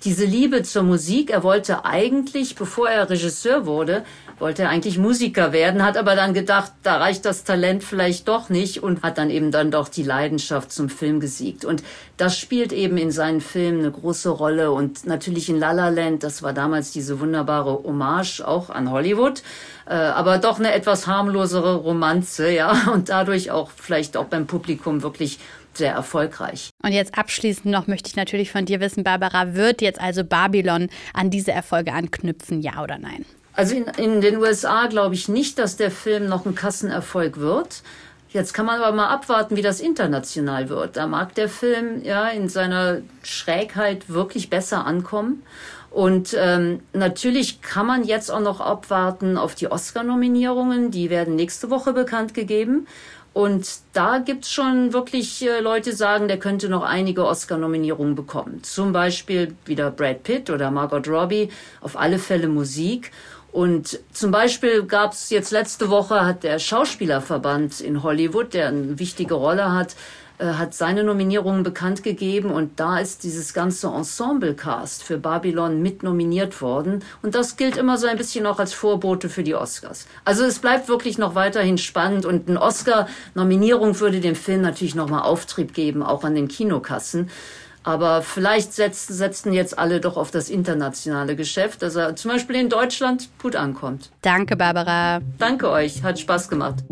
Diese 0.04 0.26
Liebe 0.26 0.63
zur 0.63 0.84
Musik, 0.84 1.30
er 1.30 1.43
wollte 1.43 1.86
eigentlich, 1.86 2.56
bevor 2.56 2.89
er 2.89 3.10
Regisseur 3.10 3.65
wurde, 3.65 4.04
wollte 4.39 4.67
eigentlich 4.67 4.98
Musiker 4.98 5.54
werden, 5.54 5.84
hat 5.84 5.98
aber 5.98 6.15
dann 6.15 6.34
gedacht, 6.34 6.72
da 6.84 6.98
reicht 6.98 7.26
das 7.26 7.43
Talent 7.43 7.84
vielleicht 7.84 8.28
doch 8.28 8.50
nicht 8.50 8.84
und 8.84 9.04
hat 9.04 9.17
dann 9.17 9.30
eben 9.30 9.52
dann 9.52 9.72
doch 9.72 9.89
die 9.89 10.04
Leidenschaft 10.04 10.72
zum 10.72 10.89
Film 10.89 11.19
gesiegt. 11.19 11.65
Und 11.65 11.84
das 12.17 12.38
spielt 12.38 12.74
eben 12.74 12.98
in 12.98 13.12
seinen 13.12 13.41
Filmen 13.41 13.80
eine 13.80 13.91
große 13.91 14.30
Rolle 14.30 14.72
und 14.72 15.06
natürlich 15.06 15.50
in 15.50 15.60
La 15.60 15.72
La 15.72 15.89
Land, 15.89 16.24
das 16.24 16.43
war 16.43 16.54
damals 16.54 16.91
diese 16.91 17.19
wunderbare 17.19 17.84
Hommage 17.84 18.41
auch 18.41 18.69
an 18.69 18.91
Hollywood, 18.91 19.43
äh, 19.88 19.93
aber 19.93 20.38
doch 20.38 20.60
eine 20.60 20.74
etwas 20.74 21.08
harmlosere 21.08 21.76
Romanze, 21.76 22.52
ja, 22.52 22.89
und 22.93 23.10
dadurch 23.10 23.52
auch 23.52 23.72
vielleicht 23.76 24.17
auch 24.17 24.26
beim 24.26 24.48
Publikum 24.48 25.04
wirklich 25.04 25.39
sehr 25.74 25.93
erfolgreich. 25.93 26.69
Und 26.84 26.91
jetzt 26.91 27.17
abschließend 27.17 27.65
noch 27.65 27.88
möchte 27.88 28.10
ich 28.10 28.15
natürlich 28.15 28.52
von 28.52 28.65
dir 28.65 28.80
wissen, 28.80 29.04
Barbara, 29.04 29.56
wird 29.56 29.82
jetzt 29.82 30.00
also 30.00 30.24
Babylon 30.24 30.89
an 31.13 31.30
diese 31.30 31.52
Erfolge 31.52 31.93
anknüpfen, 31.93 32.62
ja 32.62 32.84
oder 32.84 32.98
nein? 32.98 33.26
Also 33.54 33.76
in, 33.76 33.86
in 33.98 34.22
den 34.22 34.38
USA 34.38 34.88
glaube 34.88 35.16
ich 35.16 35.30
nicht, 35.30 35.60
dass 35.60 35.78
der 35.78 35.92
Film 35.92 36.28
noch 36.28 36.46
ein 36.46 36.56
Kassenerfolg 36.56 37.39
wird. 37.39 37.84
Jetzt 38.30 38.54
kann 38.54 38.66
man 38.66 38.82
aber 38.82 38.96
mal 38.96 39.10
abwarten, 39.10 39.56
wie 39.56 39.62
das 39.62 39.80
international 39.80 40.68
wird. 40.68 40.98
Da 40.98 41.06
mag 41.06 41.36
der 41.36 41.48
Film 41.48 42.04
ja 42.04 42.30
in 42.30 42.50
seiner 42.50 43.02
Schrägheit 43.22 44.10
wirklich 44.10 44.50
besser 44.50 44.88
ankommen. 44.88 45.44
Und 45.92 46.36
ähm, 46.39 46.80
natürlich 46.94 47.62
kann 47.62 47.86
man 47.86 48.04
jetzt 48.04 48.32
auch 48.32 48.39
noch 48.39 48.60
abwarten 48.60 49.38
auf 49.38 49.54
die 49.54 49.72
Oscar-Nominierungen. 49.72 50.89
Die 50.89 51.12
werden 51.12 51.36
nächste 51.36 51.70
Woche 51.70 51.94
bekannt 51.94 52.34
gegeben. 52.34 52.88
Und 53.34 53.68
da 53.94 54.20
gibt's 54.20 54.52
schon 54.52 54.94
wirklich 54.94 55.44
äh, 55.48 55.60
Leute, 55.60 55.96
sagen, 55.96 56.28
der 56.28 56.38
könnte 56.38 56.70
noch 56.70 56.84
einige 56.84 57.26
Oscar-Nominierungen 57.26 58.16
bekommen. 58.16 58.63
Zum 58.63 58.94
Beispiel 58.94 59.56
wieder 59.66 59.89
Brad 59.89 60.24
Pitt 60.24 60.50
oder 60.52 60.70
Margot 60.70 61.08
Robbie, 61.08 61.50
auf 61.82 61.98
alle 61.98 62.18
Fälle 62.20 62.48
Musik. 62.48 63.12
Und 63.54 64.00
zum 64.12 64.32
Beispiel 64.32 64.84
gab 64.84 65.13
es 65.13 65.30
jetzt 65.30 65.52
letzte 65.52 65.92
Woche, 65.92 66.26
hat 66.26 66.44
der 66.44 66.58
Schauspielerverband 66.58 67.82
in 67.82 68.02
Hollywood, 68.02 68.56
der 68.56 68.70
eine 68.70 68.98
wichtige 68.98 69.36
Rolle 69.36 69.72
hat, 69.72 69.96
äh, 70.39 70.46
hat 70.46 70.74
seine 70.74 71.04
Nominierungen 71.04 71.62
bekannt 71.62 72.02
gegeben 72.02 72.50
und 72.50 72.80
da 72.80 72.98
ist 72.98 73.24
dieses 73.24 73.54
ganze 73.54 73.89
Ensemble-Cast 73.89 75.04
für 75.04 75.20
Babylon 75.20 75.84
mit 75.84 76.02
nominiert 76.02 76.63
worden 76.63 77.04
und 77.22 77.36
das 77.36 77.56
gilt 77.56 77.78
immer 77.78 78.00
so 78.00 78.08
ein 78.08 78.18
bisschen 78.18 78.48
auch 78.48 78.58
als 78.58 78.74
Vorbote 78.74 79.30
für 79.30 79.44
die 79.44 79.54
Oscars. 79.54 80.08
Also 80.26 80.46
es 80.46 80.58
bleibt 80.58 80.89
wirklich 80.89 81.20
noch 81.20 81.36
weiterhin 81.36 81.78
spannend 81.78 82.26
und 82.26 82.50
eine 82.50 82.60
Oscar-Nominierung 82.60 84.00
würde 84.00 84.20
dem 84.20 84.36
Film 84.36 84.62
natürlich 84.62 84.96
nochmal 84.96 85.22
Auftrieb 85.22 85.76
geben, 85.76 86.02
auch 86.02 86.24
an 86.24 86.34
den 86.34 86.48
Kinokassen. 86.48 87.30
Aber 87.84 88.22
vielleicht 88.22 88.74
setzten, 88.74 89.13
setzten 89.13 89.54
jetzt 89.54 89.78
alle 89.78 90.00
doch 90.00 90.15
auf 90.15 90.32
das 90.32 90.50
internationale 90.50 91.36
Geschäft, 91.36 91.82
dass 91.82 91.96
er 91.96 92.15
zum 92.15 92.32
Beispiel 92.32 92.56
in 92.56 92.69
Deutschland 92.69 93.30
gut 93.41 93.56
ankommt. 93.56 94.10
Danke, 94.22 94.56
Barbara. 94.56 95.19
Danke 95.38 95.69
euch, 95.69 96.02
hat 96.02 96.19
Spaß 96.19 96.48
gemacht. 96.50 96.84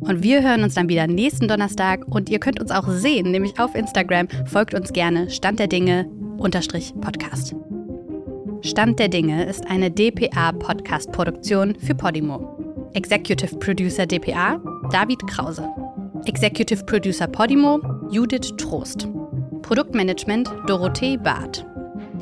Und 0.00 0.22
wir 0.22 0.42
hören 0.42 0.62
uns 0.62 0.74
dann 0.74 0.88
wieder 0.88 1.06
nächsten 1.06 1.48
Donnerstag 1.48 2.06
und 2.06 2.28
ihr 2.28 2.38
könnt 2.38 2.60
uns 2.60 2.70
auch 2.70 2.88
sehen, 2.88 3.30
nämlich 3.30 3.58
auf 3.58 3.74
Instagram. 3.74 4.28
Folgt 4.46 4.74
uns 4.74 4.92
gerne 4.92 5.30
Stand 5.30 5.58
der 5.58 5.68
Dinge 5.68 6.06
unterstrich 6.38 6.92
Podcast. 7.00 7.54
Stand 8.62 8.98
der 8.98 9.08
Dinge 9.08 9.44
ist 9.44 9.66
eine 9.68 9.90
DPA-Podcast-Produktion 9.90 11.76
für 11.76 11.94
Podimo. 11.94 12.90
Executive 12.92 13.56
Producer 13.56 14.06
DPA 14.06 14.60
David 14.90 15.26
Krause. 15.28 15.68
Executive 16.26 16.84
Producer 16.84 17.26
Podimo 17.26 17.80
Judith 18.10 18.52
Trost. 18.58 19.08
Produktmanagement 19.70 20.50
Dorothee 20.66 21.16
Barth. 21.16 21.64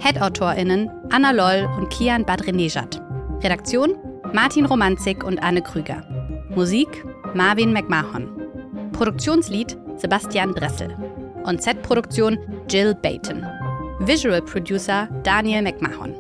Head-AutorInnen 0.01 0.91
Anna 1.09 1.31
Loll 1.31 1.67
und 1.79 1.89
Kian 1.89 2.23
Badrenejad. 2.27 3.01
Redaktion 3.43 3.95
Martin 4.35 4.67
Romanzig 4.67 5.25
und 5.25 5.43
Anne 5.43 5.63
Krüger. 5.63 6.03
Musik 6.51 7.07
Marvin 7.33 7.73
McMahon. 7.73 8.29
Produktionslied 8.93 9.79
Sebastian 9.97 10.53
Dressel. 10.53 10.95
Und 11.45 11.63
Set-Produktion 11.63 12.37
Jill 12.69 12.95
Bayton. 12.95 13.47
Visual 14.01 14.43
Producer 14.43 15.09
Daniel 15.23 15.63
McMahon. 15.63 16.17